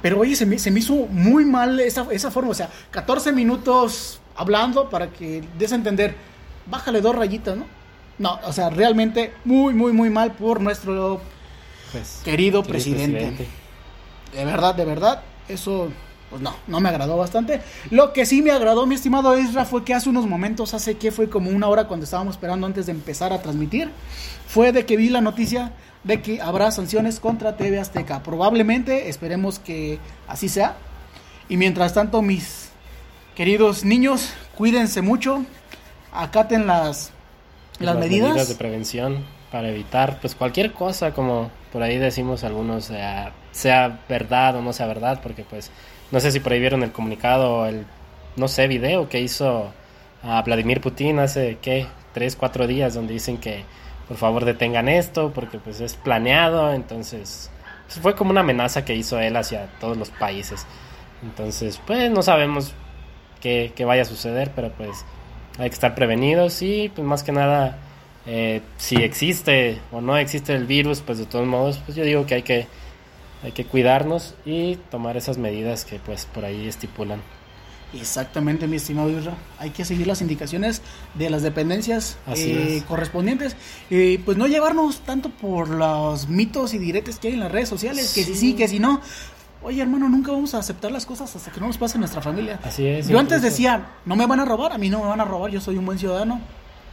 Pero 0.02 0.20
oye, 0.20 0.36
se 0.36 0.46
me, 0.46 0.60
se 0.60 0.72
me 0.72 0.80
hizo 0.80 0.94
muy 1.08 1.46
mal 1.46 1.80
esa, 1.80 2.08
esa 2.12 2.32
forma. 2.32 2.52
O 2.52 2.56
sea, 2.56 2.70
14 2.92 3.32
minutos 3.32 4.22
hablando 4.36 4.90
para 4.90 5.10
que 5.10 5.44
des 5.58 5.72
a 5.72 5.76
entender, 5.76 6.16
bájale 6.66 7.02
dos 7.02 7.16
rayitas, 7.16 7.58
¿no? 7.58 7.66
No, 8.18 8.40
o 8.46 8.54
sea, 8.54 8.70
realmente 8.70 9.34
muy, 9.46 9.74
muy, 9.74 9.94
muy 9.94 10.10
mal 10.10 10.34
por 10.34 10.62
nuestro 10.62 11.22
Pues, 11.92 12.22
querido 12.24 12.62
querido 12.62 12.64
presidente. 12.64 13.48
De 14.34 14.46
verdad, 14.46 14.76
de 14.76 14.86
verdad, 14.86 15.22
eso, 15.48 15.90
pues 16.30 16.42
no, 16.42 16.54
no 16.68 16.80
me 16.82 16.90
agradó 16.90 17.18
bastante. 17.18 17.62
Lo 17.90 18.12
que 18.14 18.26
sí 18.26 18.42
me 18.42 18.52
agradó, 18.52 18.86
mi 18.86 18.96
estimado 18.96 19.36
Ezra, 19.36 19.66
fue 19.66 19.84
que 19.84 19.94
hace 19.94 20.10
unos 20.10 20.28
momentos, 20.28 20.74
hace 20.74 20.98
que 20.98 21.12
fue 21.12 21.30
como 21.30 21.50
una 21.50 21.68
hora 21.68 21.88
cuando 21.88 22.04
estábamos 22.04 22.36
esperando 22.36 22.68
antes 22.68 22.86
de 22.86 22.92
empezar 22.92 23.32
a 23.34 23.42
transmitir, 23.42 23.90
fue 24.48 24.72
de 24.72 24.86
que 24.86 24.98
vi 24.98 25.10
la 25.10 25.22
noticia 25.22 25.72
de 26.04 26.22
que 26.22 26.42
habrá 26.42 26.72
sanciones 26.72 27.20
contra 27.20 27.58
TV 27.58 27.80
Azteca. 27.80 28.24
Probablemente, 28.24 29.10
esperemos 29.10 29.60
que 29.60 30.00
así 30.28 30.50
sea. 30.50 30.76
Y 31.50 31.58
mientras 31.58 31.94
tanto, 31.94 32.22
mis 32.22 32.70
queridos 33.36 33.84
niños, 33.84 34.34
cuídense 34.56 35.02
mucho, 35.02 35.46
acaten 36.12 36.68
las, 36.68 37.12
las, 37.80 37.98
medidas. 37.98 38.48
de 38.48 38.56
prevención 38.56 39.26
para 39.52 39.70
evitar 39.70 40.20
pues 40.20 40.36
cualquier 40.36 40.74
cosa 40.74 41.14
como 41.14 41.50
por 41.72 41.82
ahí 41.82 41.98
decimos 41.98 42.44
algunos 42.44 42.86
sea, 42.86 43.34
sea 43.52 44.02
verdad 44.08 44.56
o 44.58 44.62
no 44.62 44.74
sea 44.74 44.86
verdad 44.86 45.22
porque 45.24 45.44
pues 45.44 45.72
no 46.12 46.20
sé 46.20 46.32
si 46.32 46.40
por 46.40 46.54
ahí 46.54 46.60
vieron 46.60 46.84
el 46.84 46.92
comunicado 46.92 47.56
o 47.56 47.66
el 47.66 47.86
no 48.36 48.48
sé 48.48 48.68
video 48.68 49.10
que 49.10 49.22
hizo 49.22 49.72
a 50.22 50.42
Vladimir 50.44 50.82
Putin 50.82 51.20
hace 51.20 51.58
qué 51.62 51.88
tres 52.14 52.36
cuatro 52.36 52.68
días 52.68 52.94
donde 52.94 53.14
dicen 53.14 53.38
que 53.38 53.64
por 54.10 54.18
favor 54.18 54.44
detengan 54.44 54.90
esto 54.90 55.32
porque 55.34 55.60
pues 55.60 55.80
es 55.80 55.96
planeado. 55.96 56.74
Entonces 56.74 57.50
pues, 57.88 58.00
fue 58.00 58.16
como 58.16 58.32
una 58.32 58.42
amenaza 58.42 58.84
que 58.84 58.96
hizo 58.96 59.20
él 59.20 59.38
hacia 59.38 59.68
todos 59.80 59.96
los 59.96 60.10
países. 60.10 60.66
Entonces, 61.24 61.80
pues 61.86 62.12
no 62.12 62.22
sabemos 62.22 62.74
qué, 63.42 63.72
qué 63.76 63.86
vaya 63.86 64.02
a 64.02 64.06
suceder, 64.06 64.52
pero 64.56 64.72
pues 64.72 65.06
hay 65.58 65.70
que 65.70 65.74
estar 65.74 65.96
prevenidos. 65.96 66.62
Y 66.62 66.90
pues 66.90 67.08
más 67.08 67.24
que 67.24 67.32
nada, 67.32 67.78
eh, 68.26 68.62
si 68.78 68.96
existe 68.98 69.80
o 69.92 70.02
no 70.02 70.18
existe 70.18 70.54
el 70.54 70.66
virus, 70.66 71.02
pues 71.02 71.18
de 71.18 71.26
todos 71.26 71.48
modos, 71.48 71.80
pues 71.86 71.96
yo 71.96 72.04
digo 72.04 72.26
que 72.26 72.36
hay 72.36 72.44
que, 72.44 72.68
hay 73.44 73.52
que 73.52 73.66
cuidarnos 73.66 74.36
y 74.46 74.76
tomar 74.92 75.18
esas 75.18 75.38
medidas 75.38 75.86
que 75.86 76.00
pues 76.00 76.26
por 76.26 76.46
ahí 76.46 76.68
estipulan. 76.68 77.22
Exactamente, 77.94 78.68
mi 78.68 78.76
estimado 78.76 79.10
Isra. 79.10 79.34
Hay 79.58 79.72
que 79.72 79.84
seguir 79.84 80.06
las 80.06 80.22
indicaciones 80.22 80.82
de 81.16 81.30
las 81.30 81.42
dependencias 81.42 82.18
Así 82.28 82.52
eh, 82.52 82.78
es. 82.78 82.84
correspondientes. 82.84 83.56
Y 83.90 84.20
pues 84.20 84.38
no 84.38 84.46
llevarnos 84.48 85.00
tanto 85.02 85.30
por 85.30 85.70
los 85.70 86.28
mitos 86.28 86.74
y 86.74 86.78
diretes 86.78 87.18
que 87.20 87.30
hay 87.30 87.34
en 87.34 87.40
las 87.40 87.52
redes 87.52 87.70
sociales, 87.70 88.14
que 88.14 88.24
si 88.24 88.36
sí, 88.36 88.54
que 88.54 88.68
si 88.68 88.80
no. 88.80 89.02
Oye, 89.62 89.82
hermano, 89.82 90.08
nunca 90.08 90.32
vamos 90.32 90.54
a 90.54 90.60
aceptar 90.60 90.92
las 90.92 91.06
cosas 91.06 91.36
hasta 91.36 91.52
que 91.52 91.60
no 91.60 91.68
nos 91.68 91.78
pase 91.78 91.96
en 91.96 92.02
nuestra 92.02 92.22
familia. 92.22 92.60
Así 92.64 92.86
es. 92.88 93.08
Yo 93.08 93.20
antes 93.20 93.40
incluso- 93.40 93.52
decía, 93.52 93.88
no 94.06 94.16
me 94.16 94.26
van 94.26 94.40
a 94.40 94.46
robar, 94.46 94.72
a 94.72 94.78
mí 94.78 94.90
no 94.90 95.00
me 95.00 95.08
van 95.08 95.20
a 95.20 95.26
robar, 95.26 95.52
yo 95.52 95.60
soy 95.60 95.76
un 95.78 95.86
buen 95.86 96.00
ciudadano. 96.00 96.40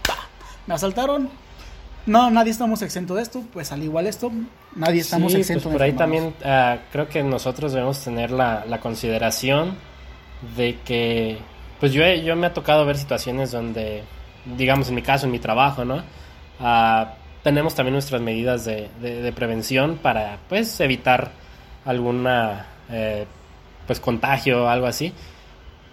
Pa, 0.07 0.15
Me 0.67 0.75
asaltaron. 0.75 1.29
No, 2.07 2.31
nadie 2.31 2.53
estamos 2.53 2.83
exento 2.83 3.17
de 3.17 3.23
esto, 3.23 3.43
pues 3.53 3.73
al 3.73 3.83
igual 3.83 4.07
esto, 4.07 4.31
nadie 4.77 5.01
estamos 5.01 5.33
Sí, 5.33 5.39
pues 5.45 5.49
de 5.65 5.71
por 5.71 5.83
ahí 5.83 5.93
también 5.93 6.35
ah, 6.45 6.79
creo 6.93 7.09
que 7.09 7.23
nosotros 7.25 7.73
debemos 7.73 7.99
tener 8.03 8.31
la, 8.31 8.65
la 8.65 8.79
consideración 8.81 9.75
de 10.57 10.79
que, 10.85 11.39
pues 11.81 11.93
yo, 11.93 12.05
yo 12.15 12.37
me 12.37 12.47
ha 12.47 12.55
tocado 12.55 12.85
ver 12.87 12.97
situaciones 12.97 13.53
donde, 13.53 14.03
digamos 14.57 14.89
en 14.89 14.95
mi 14.95 15.03
caso, 15.03 15.27
en 15.27 15.33
mi 15.33 15.39
trabajo, 15.39 15.85
¿no? 15.85 16.03
Ah, 16.61 17.15
tenemos 17.43 17.75
también 17.75 17.93
nuestras 17.95 18.21
medidas 18.21 18.65
de, 18.65 18.89
de- 19.01 19.33
prevención 19.33 19.99
para, 19.99 20.39
pues, 20.49 20.81
evitar 20.81 21.31
alguna, 21.85 22.67
eh, 22.91 23.27
pues, 23.87 24.01
contagio 24.01 24.65
o 24.65 24.69
algo 24.69 24.87
así. 24.87 25.13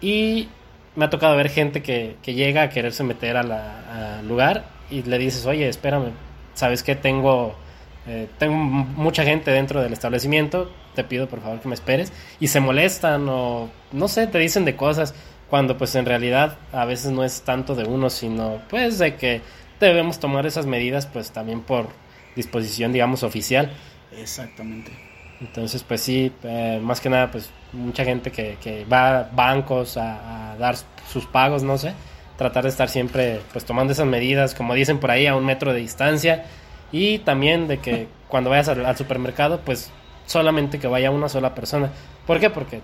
Y 0.02 0.48
me 0.96 1.06
ha 1.06 1.10
tocado 1.10 1.36
ver 1.36 1.50
gente 1.50 1.82
que, 1.82 2.18
que 2.22 2.34
llega 2.34 2.64
a 2.64 2.70
quererse 2.70 3.04
meter 3.04 3.38
al 3.38 4.28
lugar 4.28 4.66
y 4.90 5.04
le 5.04 5.18
dices, 5.18 5.46
oye, 5.46 5.68
espérame, 5.70 6.12
¿sabes 6.54 6.84
qué? 6.84 6.96
Tengo, 6.96 7.56
eh, 8.06 8.28
tengo 8.38 8.56
mucha 8.56 9.24
gente 9.24 9.52
dentro 9.52 9.82
del 9.82 9.94
establecimiento, 9.94 10.72
te 10.94 11.04
pido 11.04 11.28
por 11.28 11.42
favor 11.42 11.60
que 11.60 11.68
me 11.68 11.76
esperes. 11.76 12.12
Y 12.40 12.48
se 12.48 12.60
molestan 12.60 13.28
o, 13.30 13.70
no 13.92 14.08
sé, 14.08 14.28
te 14.28 14.40
dicen 14.40 14.66
de 14.66 14.76
cosas 14.76 15.14
cuando 15.50 15.78
pues 15.78 15.96
en 15.96 16.06
realidad 16.06 16.58
a 16.72 16.86
veces 16.86 17.12
no 17.12 17.24
es 17.24 17.44
tanto 17.44 17.76
de 17.76 17.86
uno, 17.86 18.10
sino 18.10 18.60
pues 18.70 18.98
de 19.00 19.16
que 19.16 19.42
debemos 19.80 20.20
tomar 20.20 20.46
esas 20.46 20.66
medidas 20.66 21.06
pues 21.06 21.32
también 21.32 21.62
por 21.62 21.88
disposición, 22.36 22.92
digamos, 22.92 23.24
oficial. 23.24 23.72
Exactamente. 24.18 24.92
Entonces, 25.40 25.84
pues 25.84 26.02
sí, 26.02 26.32
eh, 26.44 26.80
más 26.82 27.02
que 27.02 27.10
nada, 27.10 27.30
pues 27.30 27.50
mucha 27.74 28.06
gente 28.06 28.32
que, 28.32 28.58
que 28.62 28.86
va 28.86 29.20
a 29.20 29.24
bancos 29.24 29.98
a, 29.98 30.52
a 30.54 30.58
dar 30.58 30.76
sus 31.12 31.26
pagos, 31.26 31.64
no 31.64 31.78
sé, 31.78 31.94
tratar 32.38 32.64
de 32.64 32.70
estar 32.70 32.90
siempre 32.90 33.42
pues 33.52 33.66
tomando 33.66 33.94
esas 33.94 34.08
medidas, 34.08 34.56
como 34.56 34.74
dicen 34.74 35.00
por 35.00 35.12
ahí, 35.12 35.28
a 35.28 35.36
un 35.36 35.46
metro 35.46 35.74
de 35.74 35.80
distancia 35.80 36.46
y 36.94 37.20
también 37.20 37.68
de 37.68 37.80
que 37.80 38.08
cuando 38.30 38.50
vayas 38.50 38.70
al, 38.70 38.86
al 38.86 38.96
supermercado, 38.96 39.60
pues 39.66 39.92
solamente 40.26 40.80
que 40.80 40.88
vaya 40.88 41.12
una 41.12 41.28
sola 41.28 41.54
persona. 41.54 41.92
¿Por 42.26 42.40
qué? 42.40 42.50
Porque 42.50 42.82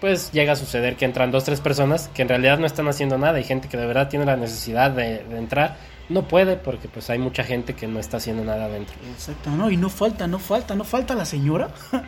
pues 0.00 0.32
llega 0.32 0.54
a 0.54 0.56
suceder 0.56 0.96
que 0.96 1.04
entran 1.04 1.30
dos, 1.30 1.44
tres 1.44 1.60
personas 1.60 2.08
que 2.14 2.22
en 2.22 2.28
realidad 2.28 2.58
no 2.58 2.66
están 2.66 2.88
haciendo 2.88 3.18
nada 3.18 3.38
y 3.38 3.44
gente 3.44 3.68
que 3.68 3.76
de 3.76 3.86
verdad 3.86 4.08
tiene 4.08 4.24
la 4.24 4.36
necesidad 4.36 4.90
de, 4.90 5.24
de 5.24 5.38
entrar, 5.38 5.76
no 6.08 6.26
puede 6.26 6.56
porque 6.56 6.88
pues 6.88 7.10
hay 7.10 7.18
mucha 7.18 7.44
gente 7.44 7.74
que 7.74 7.86
no 7.86 8.00
está 8.00 8.16
haciendo 8.16 8.42
nada 8.42 8.64
adentro. 8.64 8.96
Exacto, 9.12 9.50
no, 9.50 9.70
y 9.70 9.76
no 9.76 9.90
falta, 9.90 10.26
no 10.26 10.38
falta, 10.38 10.74
no 10.74 10.84
falta 10.84 11.14
la 11.14 11.26
señora. 11.26 11.68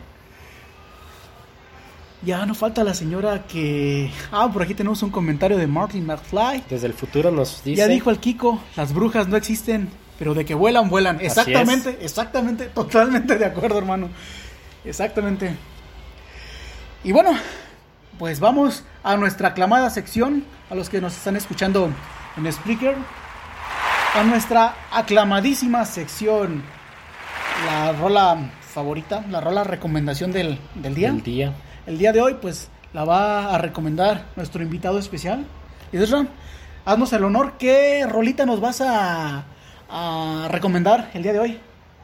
ya 2.23 2.45
no 2.45 2.55
falta 2.55 2.83
la 2.83 2.93
señora 2.93 3.43
que... 3.47 4.09
Ah, 4.31 4.49
por 4.51 4.63
aquí 4.63 4.73
tenemos 4.73 5.03
un 5.03 5.09
comentario 5.09 5.57
de 5.57 5.67
Martin 5.67 6.05
McFly. 6.05 6.63
Desde 6.69 6.87
el 6.87 6.93
futuro 6.93 7.31
nos 7.31 7.63
dice... 7.63 7.77
Ya 7.77 7.87
dijo 7.87 8.09
el 8.09 8.19
Kiko, 8.19 8.59
las 8.75 8.93
brujas 8.93 9.27
no 9.27 9.37
existen, 9.37 9.89
pero 10.23 10.33
de 10.33 10.45
que 10.45 10.55
vuelan, 10.55 10.89
vuelan. 10.89 11.19
Exactamente, 11.19 11.97
exactamente, 11.99 12.67
totalmente 12.67 13.37
de 13.37 13.43
acuerdo, 13.43 13.77
hermano. 13.77 14.07
Exactamente. 14.85 15.53
Y 17.03 17.11
bueno, 17.11 17.31
pues 18.17 18.39
vamos 18.39 18.85
a 19.03 19.17
nuestra 19.17 19.49
aclamada 19.49 19.89
sección, 19.89 20.45
a 20.69 20.75
los 20.75 20.87
que 20.87 21.01
nos 21.01 21.17
están 21.17 21.35
escuchando 21.35 21.89
en 22.37 22.53
Spreaker, 22.53 22.95
a 24.15 24.23
nuestra 24.23 24.75
aclamadísima 24.93 25.83
sección, 25.83 26.63
la 27.65 27.91
rola 27.91 28.49
favorita, 28.61 29.25
la 29.29 29.41
rola 29.41 29.65
recomendación 29.65 30.31
del, 30.31 30.57
del 30.75 30.95
día. 30.95 31.09
El 31.09 31.23
día. 31.23 31.53
El 31.85 31.97
día 31.97 32.13
de 32.13 32.21
hoy, 32.21 32.37
pues, 32.41 32.69
la 32.93 33.03
va 33.03 33.53
a 33.53 33.57
recomendar 33.57 34.27
nuestro 34.37 34.63
invitado 34.63 34.99
especial. 34.99 35.45
Isra, 35.91 36.27
haznos 36.85 37.11
el 37.11 37.25
honor, 37.25 37.55
¿qué 37.59 38.07
rolita 38.07 38.45
nos 38.45 38.61
vas 38.61 38.79
a, 38.79 39.47
a 39.89 40.47
recomendar 40.49 41.09
el 41.13 41.23
día 41.23 41.33
de 41.33 41.39
hoy? 41.39 41.59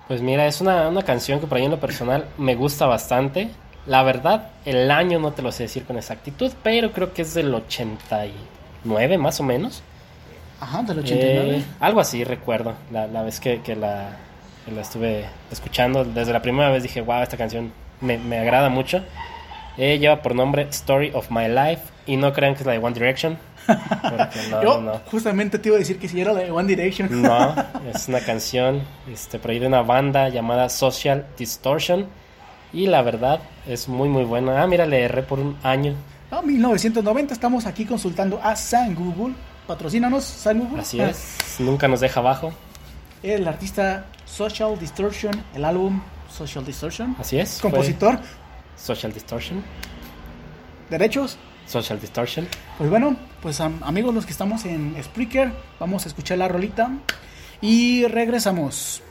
Pues 0.07 0.21
mira, 0.21 0.47
es 0.47 0.59
una, 0.61 0.87
una 0.87 1.03
canción 1.03 1.39
que 1.39 1.47
por 1.47 1.57
ahí 1.57 1.65
en 1.65 1.71
lo 1.71 1.79
personal 1.79 2.25
me 2.37 2.55
gusta 2.55 2.87
bastante. 2.87 3.49
La 3.85 4.03
verdad, 4.03 4.49
el 4.65 4.89
año 4.91 5.19
no 5.19 5.31
te 5.31 5.41
lo 5.41 5.51
sé 5.51 5.63
decir 5.63 5.85
con 5.85 5.97
exactitud, 5.97 6.51
pero 6.63 6.91
creo 6.91 7.13
que 7.13 7.21
es 7.21 7.33
del 7.33 7.53
89 7.53 9.17
más 9.17 9.39
o 9.39 9.43
menos. 9.43 9.83
Ajá, 10.59 10.83
del 10.83 10.99
89. 10.99 11.57
Eh, 11.57 11.63
algo 11.79 12.01
así 12.01 12.23
recuerdo, 12.23 12.73
la, 12.91 13.07
la 13.07 13.23
vez 13.23 13.39
que, 13.39 13.61
que 13.61 13.75
la, 13.75 14.17
que 14.65 14.71
la 14.71 14.81
estuve 14.81 15.25
escuchando. 15.51 16.03
Desde 16.03 16.33
la 16.33 16.41
primera 16.41 16.69
vez 16.69 16.83
dije, 16.83 17.01
wow, 17.01 17.21
esta 17.21 17.37
canción 17.37 17.71
me, 18.01 18.17
me 18.17 18.39
agrada 18.39 18.69
mucho. 18.69 19.03
Eh, 19.77 19.97
lleva 19.97 20.21
por 20.21 20.35
nombre 20.35 20.63
Story 20.71 21.11
of 21.13 21.31
My 21.31 21.47
Life 21.47 21.83
y 22.09 22.17
no 22.17 22.33
crean 22.33 22.55
que 22.55 22.61
es 22.61 22.65
la 22.65 22.71
de 22.73 22.79
One 22.79 22.93
Direction. 22.93 23.37
No, 23.67 24.61
Yo 24.63 24.81
no, 24.81 24.93
no. 24.93 25.01
justamente 25.11 25.59
te 25.59 25.69
iba 25.69 25.75
a 25.75 25.79
decir 25.79 25.99
que 25.99 26.07
si 26.09 26.19
era 26.19 26.33
la 26.33 26.39
de 26.39 26.49
One 26.51 26.67
Direction. 26.67 27.21
No, 27.21 27.53
es 27.93 28.07
una 28.07 28.19
canción 28.19 28.81
este, 29.11 29.37
por 29.37 29.51
ahí 29.51 29.59
de 29.59 29.67
una 29.67 29.83
banda 29.83 30.27
llamada 30.29 30.69
Social 30.69 31.27
Distortion. 31.37 32.07
Y 32.73 32.87
la 32.87 33.01
verdad 33.03 33.41
es 33.67 33.87
muy 33.87 34.09
muy 34.09 34.23
buena. 34.23 34.61
Ah, 34.61 34.67
mira, 34.67 34.85
le 34.87 35.01
erré 35.03 35.21
por 35.21 35.39
un 35.39 35.55
año. 35.63 35.93
Ah, 36.31 36.41
1990, 36.41 37.33
estamos 37.33 37.65
aquí 37.67 37.85
consultando 37.85 38.39
a 38.43 38.55
San 38.55 38.95
Google. 38.95 39.35
Patrocínanos, 39.67 40.23
San 40.23 40.59
Google. 40.59 40.81
Así 40.81 40.99
es. 40.99 41.35
Nunca 41.59 41.87
nos 41.87 41.99
deja 41.99 42.19
abajo. 42.21 42.51
El 43.21 43.47
artista 43.47 44.05
Social 44.25 44.79
Distortion, 44.79 45.33
el 45.53 45.63
álbum 45.65 46.01
Social 46.27 46.65
Distortion. 46.65 47.15
Así 47.19 47.37
es. 47.39 47.59
Compositor, 47.61 48.19
Social 48.75 49.13
Distortion. 49.13 49.61
derechos. 50.89 51.37
Social 51.69 51.99
Distortion. 51.99 52.47
Pues 52.77 52.89
bueno, 52.89 53.15
pues 53.41 53.61
am- 53.61 53.79
amigos 53.83 54.13
los 54.13 54.25
que 54.25 54.31
estamos 54.31 54.65
en 54.65 54.95
Spreaker, 55.01 55.51
vamos 55.79 56.05
a 56.05 56.09
escuchar 56.09 56.37
la 56.39 56.47
rolita 56.47 56.91
y 57.61 58.05
regresamos. 58.05 59.03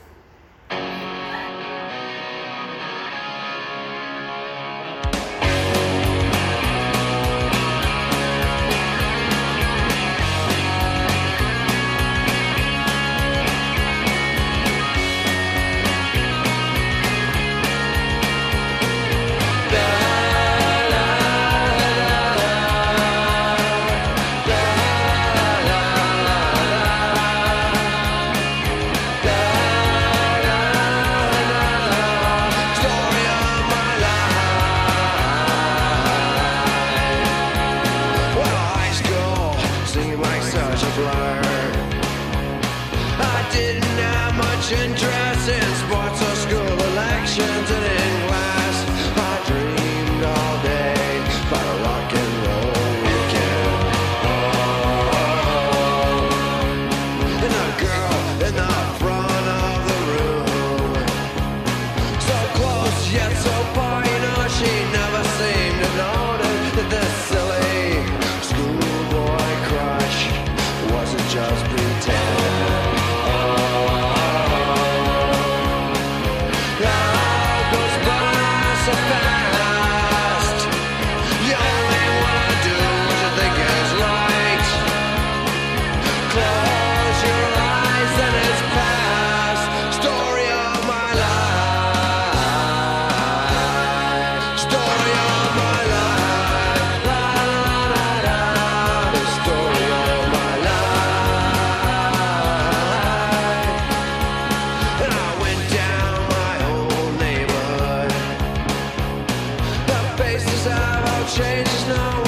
changes 111.39 111.87
now. 111.87 112.18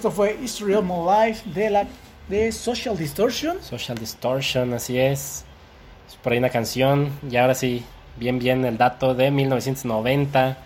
Esto 0.00 0.10
fue 0.10 0.38
History 0.42 0.72
of 0.72 0.86
My 0.86 0.94
Life 1.26 1.50
de 1.50 1.68
la 1.68 1.86
de 2.26 2.50
Social 2.52 2.96
Distortion. 2.96 3.62
Social 3.62 3.98
Distortion, 3.98 4.72
así 4.72 4.98
es. 4.98 5.44
Es 6.08 6.16
por 6.22 6.32
ahí 6.32 6.38
una 6.38 6.48
canción, 6.48 7.12
y 7.30 7.36
ahora 7.36 7.54
sí, 7.54 7.84
bien, 8.16 8.38
bien 8.38 8.64
el 8.64 8.78
dato 8.78 9.14
de 9.14 9.30
1990, 9.30 10.56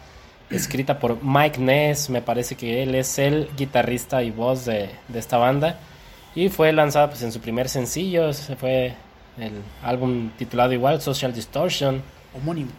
escrita 0.50 1.00
por 1.00 1.20
Mike 1.20 1.58
Ness, 1.58 2.10
me 2.10 2.22
parece 2.22 2.54
que 2.54 2.84
él 2.84 2.94
es 2.94 3.18
el 3.18 3.50
guitarrista 3.56 4.22
y 4.22 4.30
voz 4.30 4.66
de, 4.66 4.88
de 5.08 5.18
esta 5.18 5.36
banda, 5.36 5.80
y 6.36 6.48
fue 6.48 6.72
lanzada 6.72 7.08
pues 7.08 7.22
en 7.22 7.32
su 7.32 7.40
primer 7.40 7.68
sencillo, 7.68 8.28
ese 8.28 8.54
fue 8.54 8.94
el 9.36 9.62
álbum 9.82 10.30
titulado 10.38 10.72
igual, 10.74 11.00
Social 11.00 11.34
Distortion, 11.34 12.00
Homónimo. 12.36 12.70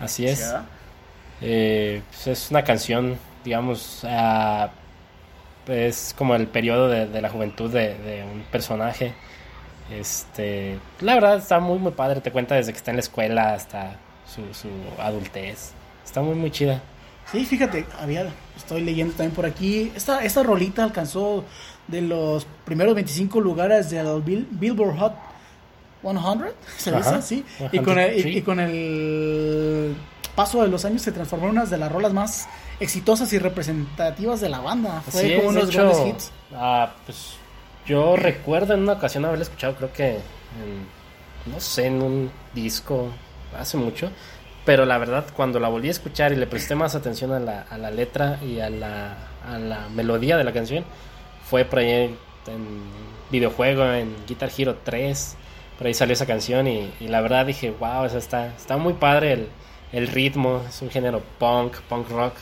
así 0.00 0.26
es. 0.26 0.50
Eh, 1.42 2.00
pues 2.08 2.26
es 2.26 2.50
una 2.50 2.64
canción, 2.64 3.18
digamos, 3.44 4.00
ah, 4.04 4.70
es 5.66 6.14
como 6.16 6.34
el 6.34 6.46
periodo 6.46 6.88
de, 6.88 7.06
de 7.06 7.20
la 7.22 7.28
juventud 7.30 7.70
de, 7.70 7.94
de 7.98 8.24
un 8.24 8.42
personaje. 8.50 9.14
Este, 9.90 10.78
la 11.00 11.14
verdad 11.14 11.38
está 11.38 11.58
muy 11.58 11.78
muy 11.78 11.92
padre, 11.92 12.20
te 12.20 12.30
cuenta 12.30 12.54
desde 12.54 12.72
que 12.72 12.78
está 12.78 12.90
en 12.92 12.96
la 12.96 13.00
escuela 13.02 13.54
hasta 13.54 13.96
su, 14.26 14.42
su 14.54 14.68
adultez. 15.00 15.72
Está 16.04 16.20
muy 16.22 16.34
muy 16.36 16.50
chida. 16.50 16.80
Sí, 17.30 17.44
fíjate, 17.44 17.86
había, 18.00 18.26
estoy 18.56 18.80
leyendo 18.82 19.12
también 19.14 19.34
por 19.34 19.46
aquí. 19.46 19.92
Esta, 19.94 20.24
esta 20.24 20.42
rolita 20.42 20.82
alcanzó 20.84 21.44
de 21.88 22.02
los 22.02 22.46
primeros 22.64 22.94
25 22.94 23.40
lugares 23.40 23.90
del 23.90 24.06
Bill- 24.22 24.48
Billboard 24.50 24.96
Hot 24.98 25.14
100, 26.02 26.18
se 26.76 26.92
dice 26.96 27.08
así. 27.10 27.44
Y 27.72 27.78
con, 27.80 27.98
el, 27.98 28.16
y- 28.18 28.22
100, 28.22 28.36
y 28.38 28.42
con 28.42 28.60
el 28.60 29.94
paso 30.34 30.62
de 30.62 30.68
los 30.68 30.84
años 30.84 31.02
se 31.02 31.12
transformó 31.12 31.46
en 31.46 31.52
una 31.52 31.64
de 31.66 31.76
las 31.78 31.90
rolas 31.92 32.12
más 32.12 32.48
exitosas 32.80 33.32
y 33.32 33.38
representativas 33.38 34.40
de 34.40 34.48
la 34.48 34.60
banda. 34.60 35.02
Fue 35.02 35.20
Así 35.20 35.34
como 35.36 35.48
unos 35.50 35.68
hecho, 35.68 35.78
grandes 35.78 36.06
hits. 36.06 36.32
ah, 36.54 36.92
pues 37.06 37.34
yo 37.86 38.16
recuerdo 38.16 38.74
en 38.74 38.80
una 38.80 38.94
ocasión 38.94 39.24
haberla 39.24 39.44
escuchado, 39.44 39.74
creo 39.76 39.92
que 39.92 40.08
en, 40.16 40.86
no 41.46 41.60
sé, 41.60 41.86
en 41.86 42.02
un 42.02 42.30
disco 42.54 43.08
hace 43.58 43.76
mucho, 43.76 44.10
pero 44.64 44.84
la 44.86 44.98
verdad 44.98 45.26
cuando 45.34 45.58
la 45.58 45.68
volví 45.68 45.88
a 45.88 45.90
escuchar 45.92 46.32
y 46.32 46.36
le 46.36 46.46
presté 46.46 46.74
más 46.74 46.94
atención 46.94 47.32
a 47.32 47.40
la, 47.40 47.62
a 47.62 47.78
la 47.78 47.90
letra 47.90 48.38
y 48.42 48.60
a 48.60 48.70
la, 48.70 49.16
a 49.46 49.58
la 49.58 49.88
melodía 49.88 50.36
de 50.36 50.44
la 50.44 50.52
canción, 50.52 50.84
fue 51.48 51.64
por 51.64 51.80
ahí 51.80 51.90
en, 51.90 52.18
en 52.46 52.66
videojuego, 53.30 53.84
en 53.92 54.14
Guitar 54.26 54.50
Hero 54.56 54.78
3, 54.84 55.36
por 55.78 55.86
ahí 55.86 55.94
salió 55.94 56.12
esa 56.12 56.26
canción 56.26 56.68
y, 56.68 56.92
y 57.00 57.08
la 57.08 57.20
verdad 57.22 57.46
dije, 57.46 57.70
wow, 57.70 58.04
esa 58.04 58.18
está, 58.18 58.48
está 58.54 58.76
muy 58.76 58.92
padre 58.92 59.32
el, 59.32 59.48
el 59.92 60.06
ritmo, 60.08 60.62
es 60.68 60.80
un 60.82 60.90
género 60.90 61.22
punk, 61.38 61.78
punk 61.88 62.08
rock, 62.10 62.34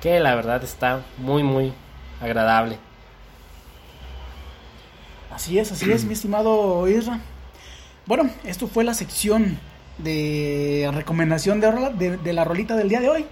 que 0.00 0.18
la 0.20 0.34
verdad 0.34 0.62
está 0.64 1.02
muy, 1.18 1.42
muy 1.42 1.72
agradable. 2.20 2.78
Así 5.32 5.58
es, 5.58 5.70
así 5.72 5.90
es, 5.90 6.04
mi 6.04 6.14
estimado 6.14 6.88
Isra. 6.88 7.20
Bueno, 8.06 8.30
esto 8.44 8.66
fue 8.66 8.82
la 8.84 8.94
sección 8.94 9.58
de 9.98 10.90
recomendación 10.92 11.60
de, 11.60 11.70
rola- 11.70 11.90
de, 11.90 12.16
de 12.16 12.32
la 12.32 12.44
rolita 12.44 12.76
del 12.76 12.88
día 12.88 13.00
de 13.00 13.08
hoy. 13.08 13.26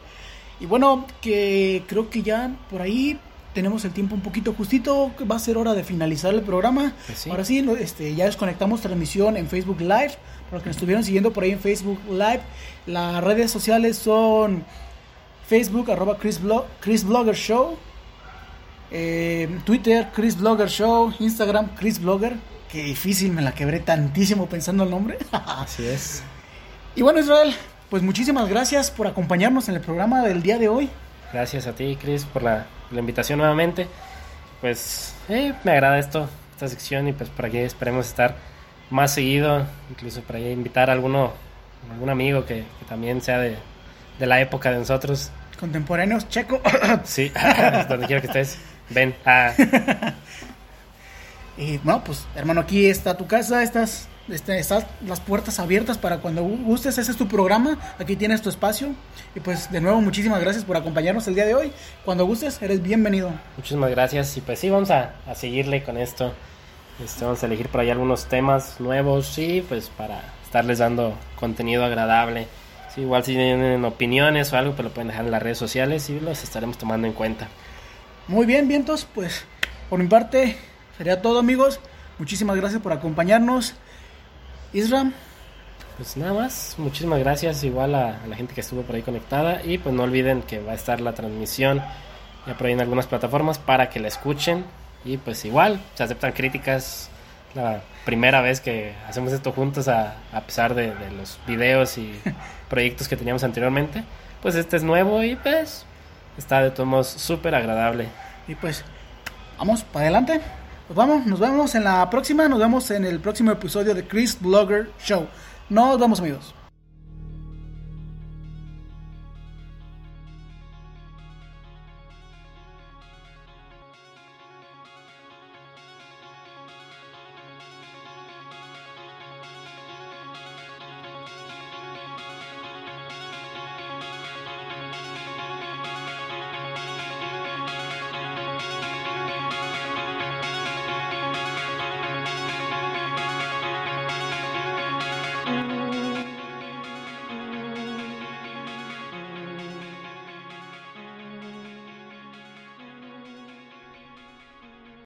Y 0.60 0.66
bueno, 0.66 1.06
que 1.20 1.82
creo 1.86 2.08
que 2.10 2.22
ya 2.22 2.50
por 2.70 2.82
ahí 2.82 3.18
tenemos 3.54 3.84
el 3.84 3.90
tiempo 3.92 4.14
un 4.14 4.20
poquito 4.20 4.52
justito, 4.52 5.10
va 5.30 5.36
a 5.36 5.38
ser 5.40 5.56
hora 5.56 5.74
de 5.74 5.82
finalizar 5.82 6.32
el 6.32 6.42
programa. 6.42 6.92
Pues 7.06 7.18
sí. 7.18 7.30
Ahora 7.30 7.44
sí, 7.44 7.66
este, 7.80 8.14
ya 8.14 8.26
desconectamos 8.26 8.80
transmisión 8.80 9.36
en 9.36 9.48
Facebook 9.48 9.80
Live, 9.80 10.12
los 10.52 10.62
que 10.62 10.68
nos 10.70 10.76
estuvieron 10.76 11.04
siguiendo 11.04 11.32
por 11.32 11.44
ahí 11.44 11.50
en 11.52 11.58
Facebook 11.60 12.00
Live. 12.10 12.40
Las 12.86 13.22
redes 13.22 13.50
sociales 13.50 13.96
son 13.98 14.64
Facebook, 15.46 15.90
arroba 15.90 16.16
Chris, 16.18 16.42
Blo- 16.42 16.64
Chris 16.80 17.04
Blogger 17.04 17.34
Show, 17.34 17.76
eh, 18.90 19.48
Twitter, 19.64 20.08
Chris 20.14 20.36
Blogger 20.38 20.68
Show, 20.68 21.12
Instagram, 21.18 21.68
Chris 21.76 22.00
Blogger. 22.00 22.34
Qué 22.70 22.82
difícil, 22.82 23.32
me 23.32 23.42
la 23.42 23.52
quebré 23.52 23.80
tantísimo 23.80 24.46
pensando 24.46 24.84
el 24.84 24.90
nombre. 24.90 25.18
Así 25.32 25.86
es. 25.86 26.22
y 26.94 27.02
bueno, 27.02 27.20
Israel, 27.20 27.54
pues 27.90 28.02
muchísimas 28.02 28.48
gracias 28.48 28.90
por 28.90 29.06
acompañarnos 29.06 29.68
en 29.68 29.76
el 29.76 29.80
programa 29.80 30.22
del 30.22 30.42
día 30.42 30.58
de 30.58 30.68
hoy. 30.68 30.90
Gracias 31.32 31.66
a 31.66 31.72
ti, 31.72 31.96
Chris, 32.00 32.24
por 32.24 32.42
la, 32.42 32.66
la 32.90 33.00
invitación 33.00 33.38
nuevamente. 33.38 33.86
Pues 34.60 35.14
eh, 35.28 35.54
me 35.64 35.72
agrada 35.72 35.98
esto, 35.98 36.28
esta 36.52 36.68
sección, 36.68 37.06
y 37.08 37.12
pues 37.12 37.30
por 37.30 37.46
aquí 37.46 37.58
esperemos 37.58 38.06
estar 38.06 38.36
más 38.90 39.12
seguido, 39.14 39.66
incluso 39.90 40.20
por 40.22 40.36
ahí 40.36 40.50
invitar 40.50 40.90
a 40.90 40.92
alguno, 40.94 41.32
algún 41.92 42.10
amigo 42.10 42.44
que, 42.46 42.64
que 42.78 42.84
también 42.88 43.20
sea 43.20 43.38
de, 43.38 43.56
de 44.18 44.26
la 44.26 44.40
época 44.40 44.70
de 44.70 44.78
nosotros. 44.78 45.30
Contemporáneos, 45.60 46.28
Checo. 46.28 46.60
Sí, 47.04 47.32
donde 47.88 48.06
quiera 48.06 48.20
que 48.20 48.28
estés, 48.28 48.58
ven. 48.90 49.14
Ah, 49.24 49.52
Y 51.56 51.78
bueno, 51.78 52.02
pues 52.04 52.24
hermano, 52.36 52.60
aquí 52.60 52.86
está 52.86 53.16
tu 53.16 53.26
casa, 53.26 53.64
estás, 53.64 54.06
este, 54.28 54.60
están 54.60 54.84
las 55.04 55.18
puertas 55.18 55.58
abiertas 55.58 55.98
para 55.98 56.18
cuando 56.18 56.44
gu- 56.44 56.62
gustes, 56.64 56.96
ese 56.98 57.10
es 57.10 57.16
tu 57.16 57.26
programa, 57.26 57.76
aquí 57.98 58.14
tienes 58.14 58.42
tu 58.42 58.48
espacio. 58.48 58.90
Y 59.34 59.40
pues 59.40 59.68
de 59.72 59.80
nuevo, 59.80 60.00
muchísimas 60.00 60.40
gracias 60.40 60.64
por 60.64 60.76
acompañarnos 60.76 61.26
el 61.26 61.34
día 61.34 61.46
de 61.46 61.54
hoy. 61.56 61.72
Cuando 62.04 62.24
gustes, 62.26 62.62
eres 62.62 62.80
bienvenido. 62.80 63.32
muchísimas 63.56 63.90
gracias. 63.90 64.36
Y 64.36 64.40
pues 64.40 64.60
sí, 64.60 64.70
vamos 64.70 64.92
a, 64.92 65.14
a 65.26 65.34
seguirle 65.34 65.82
con 65.82 65.96
esto. 65.96 66.32
Este, 67.02 67.24
vamos 67.24 67.42
a 67.42 67.46
elegir 67.46 67.68
por 67.68 67.80
ahí 67.80 67.90
algunos 67.90 68.26
temas 68.26 68.80
nuevos, 68.80 69.26
sí, 69.26 69.64
pues 69.68 69.88
para 69.88 70.20
estarles 70.42 70.78
dando 70.78 71.14
contenido 71.38 71.84
agradable. 71.84 72.48
Sí, 72.92 73.02
igual 73.02 73.22
si 73.22 73.34
tienen 73.34 73.84
opiniones 73.84 74.52
o 74.52 74.56
algo, 74.56 74.72
pues 74.72 74.84
lo 74.84 74.90
pueden 74.90 75.08
dejar 75.08 75.24
en 75.24 75.30
las 75.30 75.42
redes 75.42 75.58
sociales 75.58 76.10
y 76.10 76.18
los 76.18 76.42
estaremos 76.42 76.76
tomando 76.76 77.06
en 77.06 77.12
cuenta. 77.12 77.48
Muy 78.26 78.46
bien, 78.46 78.66
vientos, 78.66 79.06
pues 79.14 79.44
por 79.88 80.00
mi 80.00 80.08
parte 80.08 80.56
sería 80.96 81.22
todo 81.22 81.38
amigos. 81.38 81.78
Muchísimas 82.18 82.56
gracias 82.56 82.82
por 82.82 82.92
acompañarnos. 82.92 83.74
Isra, 84.72 85.12
Pues 85.96 86.16
nada 86.16 86.32
más, 86.34 86.74
muchísimas 86.78 87.20
gracias 87.20 87.62
igual 87.62 87.94
a, 87.94 88.22
a 88.22 88.26
la 88.26 88.36
gente 88.36 88.54
que 88.54 88.60
estuvo 88.60 88.82
por 88.82 88.96
ahí 88.96 89.02
conectada 89.02 89.62
y 89.64 89.78
pues 89.78 89.94
no 89.94 90.02
olviden 90.02 90.42
que 90.42 90.60
va 90.60 90.72
a 90.72 90.74
estar 90.74 91.00
la 91.00 91.14
transmisión 91.14 91.80
ya 92.46 92.56
por 92.56 92.66
ahí 92.66 92.72
en 92.72 92.80
algunas 92.80 93.06
plataformas 93.06 93.58
para 93.58 93.88
que 93.88 94.00
la 94.00 94.08
escuchen 94.08 94.64
y 95.04 95.16
pues 95.16 95.44
igual 95.44 95.80
se 95.94 96.02
aceptan 96.04 96.32
críticas 96.32 97.10
la 97.54 97.82
primera 98.04 98.40
vez 98.40 98.60
que 98.60 98.94
hacemos 99.08 99.32
esto 99.32 99.52
juntos 99.52 99.88
a, 99.88 100.16
a 100.32 100.40
pesar 100.42 100.74
de, 100.74 100.94
de 100.94 101.10
los 101.10 101.38
videos 101.46 101.98
y 101.98 102.20
proyectos 102.68 103.08
que 103.08 103.16
teníamos 103.16 103.44
anteriormente 103.44 104.04
pues 104.42 104.54
este 104.54 104.76
es 104.76 104.82
nuevo 104.82 105.22
y 105.22 105.36
pues 105.36 105.84
está 106.36 106.62
de 106.62 106.70
todos 106.70 106.88
modos 106.88 107.08
súper 107.08 107.54
agradable 107.54 108.08
y 108.46 108.54
pues 108.54 108.84
vamos 109.58 109.82
para 109.82 110.06
adelante. 110.06 110.40
Pues 110.86 110.96
vamos, 110.96 111.26
nos 111.26 111.38
vemos 111.38 111.74
en 111.74 111.84
la 111.84 112.08
próxima, 112.08 112.48
nos 112.48 112.58
vemos 112.58 112.90
en 112.90 113.04
el 113.04 113.20
próximo 113.20 113.50
episodio 113.50 113.94
de 113.94 114.06
Chris 114.06 114.38
Blogger 114.40 114.90
Show. 115.04 115.26
Nos 115.68 115.98
vemos 116.00 116.20
amigos. 116.20 116.54